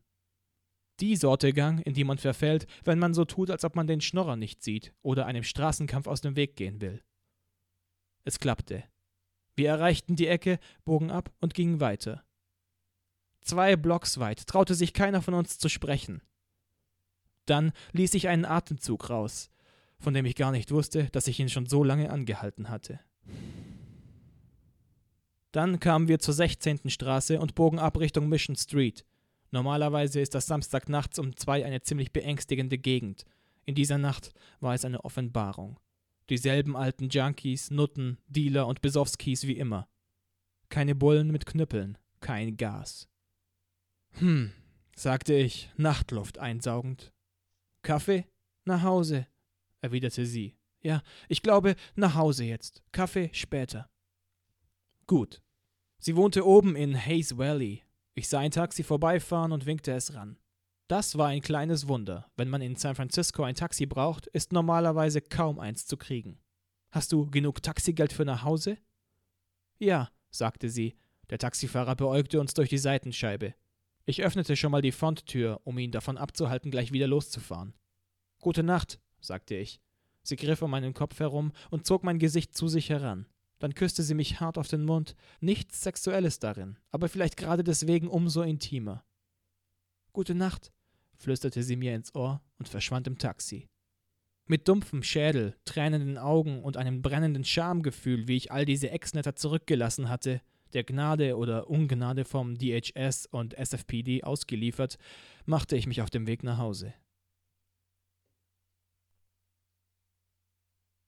Die 1.02 1.16
Sorte 1.16 1.52
Gang, 1.52 1.80
in 1.80 1.96
die 1.96 2.04
man 2.04 2.20
verfällt, 2.20 2.68
wenn 2.84 3.00
man 3.00 3.16
so 3.16 3.26
tut, 3.26 3.50
als 3.50 3.66
ob 3.66 3.76
man 3.76 3.88
den 3.88 4.02
Schnorrer 4.02 4.36
nicht 4.36 4.62
sieht 4.62 4.94
oder 5.02 5.26
einem 5.26 5.44
Straßenkampf 5.44 6.06
aus 6.06 6.22
dem 6.22 6.36
Weg 6.36 6.56
gehen 6.56 6.80
will. 6.80 7.02
Es 8.24 8.38
klappte. 8.38 8.84
Wir 9.56 9.70
erreichten 9.70 10.16
die 10.16 10.28
Ecke, 10.28 10.60
bogen 10.86 11.10
ab 11.10 11.32
und 11.40 11.56
gingen 11.56 11.80
weiter. 11.80 12.24
Zwei 13.42 13.76
Blocks 13.76 14.20
weit 14.20 14.46
traute 14.46 14.76
sich 14.76 14.94
keiner 14.94 15.24
von 15.24 15.34
uns 15.34 15.58
zu 15.58 15.70
sprechen. 15.70 16.22
Dann 17.48 17.72
ließ 17.94 18.14
ich 18.14 18.28
einen 18.28 18.46
Atemzug 18.46 19.10
raus, 19.10 19.50
von 19.98 20.14
dem 20.14 20.26
ich 20.26 20.36
gar 20.36 20.52
nicht 20.52 20.70
wusste, 20.70 21.06
dass 21.06 21.26
ich 21.26 21.40
ihn 21.40 21.50
schon 21.50 21.66
so 21.66 21.84
lange 21.84 22.12
angehalten 22.12 22.70
hatte. 22.70 23.00
Dann 25.52 25.80
kamen 25.80 26.08
wir 26.08 26.20
zur 26.20 26.36
16. 26.36 26.92
Straße 26.92 27.40
und 27.40 27.56
bogen 27.56 27.80
ab 27.80 28.00
Richtung 28.00 28.30
Mission 28.30 28.56
Street. 28.56 29.04
Normalerweise 29.52 30.22
ist 30.22 30.34
das 30.34 30.48
Samstagnachts 30.48 31.20
um 31.20 31.36
zwei 31.36 31.66
eine 31.66 31.82
ziemlich 31.82 32.12
beängstigende 32.12 32.78
Gegend. 32.78 33.26
In 33.66 33.76
dieser 33.76 33.98
Nacht 33.98 34.34
war 34.60 34.74
es 34.74 34.86
eine 34.86 35.04
Offenbarung. 35.04 35.80
Dieselben 36.30 36.76
alten 36.76 37.10
Junkies, 37.10 37.70
Nutten, 37.72 38.18
Dealer 38.28 38.68
und 38.68 38.82
Besowskis 38.82 39.46
wie 39.48 39.58
immer. 39.58 39.90
Keine 40.70 40.96
Bullen 40.96 41.32
mit 41.32 41.46
Knüppeln, 41.46 41.98
kein 42.22 42.56
Gas. 42.56 43.10
Hm, 44.12 44.52
sagte 44.96 45.34
ich, 45.34 45.70
Nachtluft 45.76 46.40
einsaugend. 46.40 47.14
Kaffee? 47.82 48.26
Nach 48.64 48.84
Hause, 48.84 49.28
erwiderte 49.82 50.26
sie. 50.26 50.56
Ja, 50.82 51.02
ich 51.28 51.42
glaube, 51.42 51.76
nach 51.96 52.16
Hause 52.16 52.46
jetzt. 52.46 52.84
Kaffee 52.92 53.30
später. 53.34 53.90
Gut. 55.08 55.42
Sie 56.00 56.16
wohnte 56.16 56.46
oben 56.46 56.76
in 56.76 56.96
Hayes 56.96 57.38
Valley. 57.38 57.84
Ich 58.22 58.30
sah 58.30 58.38
ein 58.38 58.52
Taxi 58.52 58.84
vorbeifahren 58.84 59.52
und 59.52 59.66
winkte 59.66 59.92
es 59.94 60.14
ran. 60.14 60.38
Das 60.88 61.18
war 61.18 61.30
ein 61.30 61.42
kleines 61.42 61.88
Wunder. 61.88 62.30
Wenn 62.38 62.50
man 62.50 62.62
in 62.62 62.76
San 62.76 62.94
Francisco 62.94 63.42
ein 63.42 63.56
Taxi 63.56 63.88
braucht, 63.88 64.28
ist 64.28 64.54
normalerweise 64.54 65.22
kaum 65.22 65.58
eins 65.60 65.88
zu 65.88 65.98
kriegen. 65.98 66.38
Hast 66.92 67.12
du 67.14 67.32
genug 67.32 67.64
Taxigeld 67.64 68.14
für 68.14 68.24
nach 68.24 68.44
Hause? 68.44 68.78
Ja, 69.80 70.12
sagte 70.30 70.70
sie. 70.70 70.96
Der 71.32 71.40
Taxifahrer 71.40 71.96
beäugte 71.96 72.40
uns 72.40 72.54
durch 72.54 72.70
die 72.70 72.78
Seitenscheibe. 72.78 73.56
Ich 74.06 74.22
öffnete 74.22 74.56
schon 74.56 74.72
mal 74.72 74.84
die 74.84 74.92
Fronttür, 74.92 75.60
um 75.64 75.80
ihn 75.80 75.92
davon 75.92 76.20
abzuhalten, 76.20 76.70
gleich 76.70 76.92
wieder 76.92 77.08
loszufahren. 77.08 77.74
Gute 78.40 78.62
Nacht, 78.62 79.00
sagte 79.20 79.56
ich. 79.56 79.82
Sie 80.22 80.36
griff 80.36 80.62
um 80.62 80.70
meinen 80.70 80.94
Kopf 80.94 81.20
herum 81.20 81.54
und 81.72 81.88
zog 81.88 82.04
mein 82.04 82.20
Gesicht 82.20 82.56
zu 82.56 82.68
sich 82.68 82.92
heran. 82.92 83.26
Dann 83.62 83.76
küsste 83.76 84.02
sie 84.02 84.16
mich 84.16 84.40
hart 84.40 84.58
auf 84.58 84.68
den 84.68 84.84
Mund. 84.84 85.16
Nichts 85.40 85.84
Sexuelles 85.84 86.40
darin, 86.40 86.80
aber 86.90 87.08
vielleicht 87.10 87.38
gerade 87.38 87.64
deswegen 87.64 88.08
umso 88.08 88.42
intimer. 88.42 89.06
Gute 90.14 90.34
Nacht, 90.34 90.74
flüsterte 91.16 91.62
sie 91.62 91.76
mir 91.76 91.94
ins 91.94 92.16
Ohr 92.16 92.42
und 92.58 92.68
verschwand 92.68 93.06
im 93.06 93.20
Taxi. 93.20 93.70
Mit 94.48 94.68
dumpfem 94.68 95.04
Schädel, 95.04 95.56
tränenden 95.64 96.18
Augen 96.18 96.64
und 96.64 96.76
einem 96.76 97.04
brennenden 97.04 97.44
Schamgefühl, 97.44 98.28
wie 98.28 98.36
ich 98.36 98.52
all 98.52 98.66
diese 98.66 98.90
Ex-Netter 98.90 99.36
zurückgelassen 99.36 100.10
hatte, 100.10 100.42
der 100.74 100.84
Gnade 100.84 101.38
oder 101.38 101.70
Ungnade 101.70 102.26
vom 102.26 102.58
DHS 102.58 103.28
und 103.28 103.54
SFPD 103.54 104.24
ausgeliefert, 104.24 104.98
machte 105.46 105.76
ich 105.76 105.86
mich 105.86 106.02
auf 106.02 106.10
dem 106.10 106.26
Weg 106.26 106.42
nach 106.42 106.58
Hause. 106.58 106.96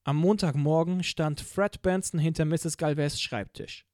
Am 0.06 0.18
Montagmorgen 0.18 1.02
stand 1.02 1.40
Fred 1.40 1.82
Benson 1.82 2.20
hinter 2.20 2.44
Mrs. 2.44 2.76
Galvez 2.76 3.22
Schreibtisch. 3.22 3.86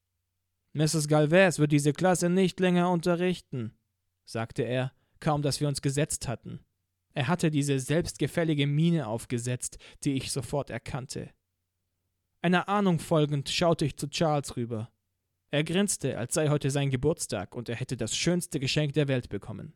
Mrs. 0.73 1.07
Galvez 1.07 1.59
wird 1.59 1.71
diese 1.71 1.93
Klasse 1.93 2.29
nicht 2.29 2.59
länger 2.59 2.89
unterrichten, 2.89 3.77
sagte 4.25 4.63
er, 4.63 4.91
kaum 5.19 5.43
dass 5.43 5.59
wir 5.59 5.67
uns 5.67 5.83
gesetzt 5.83 6.27
hatten. 6.27 6.65
Er 7.13 7.27
hatte 7.27 7.51
diese 7.51 7.79
selbstgefällige 7.79 8.65
Miene 8.65 9.07
aufgesetzt, 9.07 9.77
die 10.03 10.13
ich 10.13 10.31
sofort 10.31 10.71
erkannte. 10.71 11.31
Einer 12.41 12.69
Ahnung 12.69 12.99
folgend 12.99 13.49
schaute 13.49 13.85
ich 13.85 13.97
zu 13.97 14.07
Charles 14.07 14.55
rüber. 14.55 14.91
Er 15.51 15.63
grinste, 15.63 16.17
als 16.17 16.33
sei 16.33 16.49
heute 16.49 16.71
sein 16.71 16.89
Geburtstag 16.89 17.53
und 17.53 17.69
er 17.69 17.75
hätte 17.75 17.97
das 17.97 18.15
schönste 18.15 18.59
Geschenk 18.59 18.93
der 18.93 19.07
Welt 19.07 19.29
bekommen. 19.29 19.75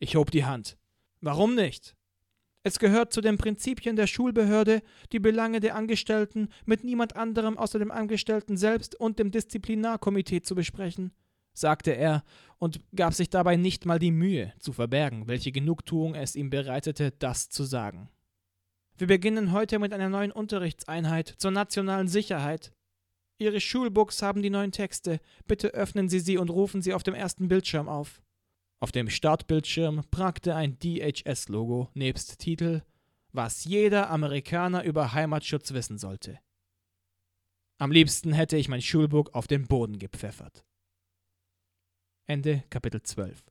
Ich 0.00 0.16
hob 0.16 0.30
die 0.30 0.44
Hand. 0.44 0.76
Warum 1.20 1.54
nicht? 1.54 1.96
Es 2.66 2.80
gehört 2.80 3.12
zu 3.12 3.20
den 3.20 3.38
Prinzipien 3.38 3.94
der 3.94 4.08
Schulbehörde, 4.08 4.82
die 5.12 5.20
Belange 5.20 5.60
der 5.60 5.76
Angestellten 5.76 6.48
mit 6.64 6.82
niemand 6.82 7.14
anderem 7.14 7.56
außer 7.56 7.78
dem 7.78 7.92
Angestellten 7.92 8.56
selbst 8.56 8.98
und 8.98 9.20
dem 9.20 9.30
Disziplinarkomitee 9.30 10.42
zu 10.42 10.56
besprechen, 10.56 11.12
sagte 11.52 11.92
er 11.92 12.24
und 12.58 12.80
gab 12.92 13.14
sich 13.14 13.30
dabei 13.30 13.54
nicht 13.54 13.86
mal 13.86 14.00
die 14.00 14.10
Mühe 14.10 14.52
zu 14.58 14.72
verbergen, 14.72 15.28
welche 15.28 15.52
Genugtuung 15.52 16.16
es 16.16 16.34
ihm 16.34 16.50
bereitete, 16.50 17.12
das 17.12 17.50
zu 17.50 17.62
sagen. 17.62 18.10
Wir 18.98 19.06
beginnen 19.06 19.52
heute 19.52 19.78
mit 19.78 19.92
einer 19.92 20.08
neuen 20.08 20.32
Unterrichtseinheit 20.32 21.36
zur 21.38 21.52
nationalen 21.52 22.08
Sicherheit. 22.08 22.72
Ihre 23.38 23.60
Schulbooks 23.60 24.22
haben 24.22 24.42
die 24.42 24.50
neuen 24.50 24.72
Texte. 24.72 25.20
Bitte 25.46 25.68
öffnen 25.68 26.08
Sie 26.08 26.18
sie 26.18 26.36
und 26.36 26.50
rufen 26.50 26.82
sie 26.82 26.94
auf 26.94 27.04
dem 27.04 27.14
ersten 27.14 27.46
Bildschirm 27.46 27.88
auf. 27.88 28.20
Auf 28.78 28.92
dem 28.92 29.08
Startbildschirm 29.08 30.04
prangte 30.10 30.54
ein 30.54 30.78
DHS-Logo 30.78 31.90
nebst 31.94 32.38
Titel 32.38 32.82
Was 33.32 33.64
jeder 33.64 34.10
Amerikaner 34.10 34.84
über 34.84 35.12
Heimatschutz 35.12 35.72
wissen 35.72 35.98
sollte. 35.98 36.38
Am 37.78 37.90
liebsten 37.90 38.32
hätte 38.32 38.56
ich 38.56 38.68
mein 38.68 38.82
Schulbuch 38.82 39.32
auf 39.32 39.46
den 39.46 39.66
Boden 39.66 39.98
gepfeffert. 39.98 40.64
Ende 42.26 42.64
Kapitel 42.70 43.02
12 43.02 43.44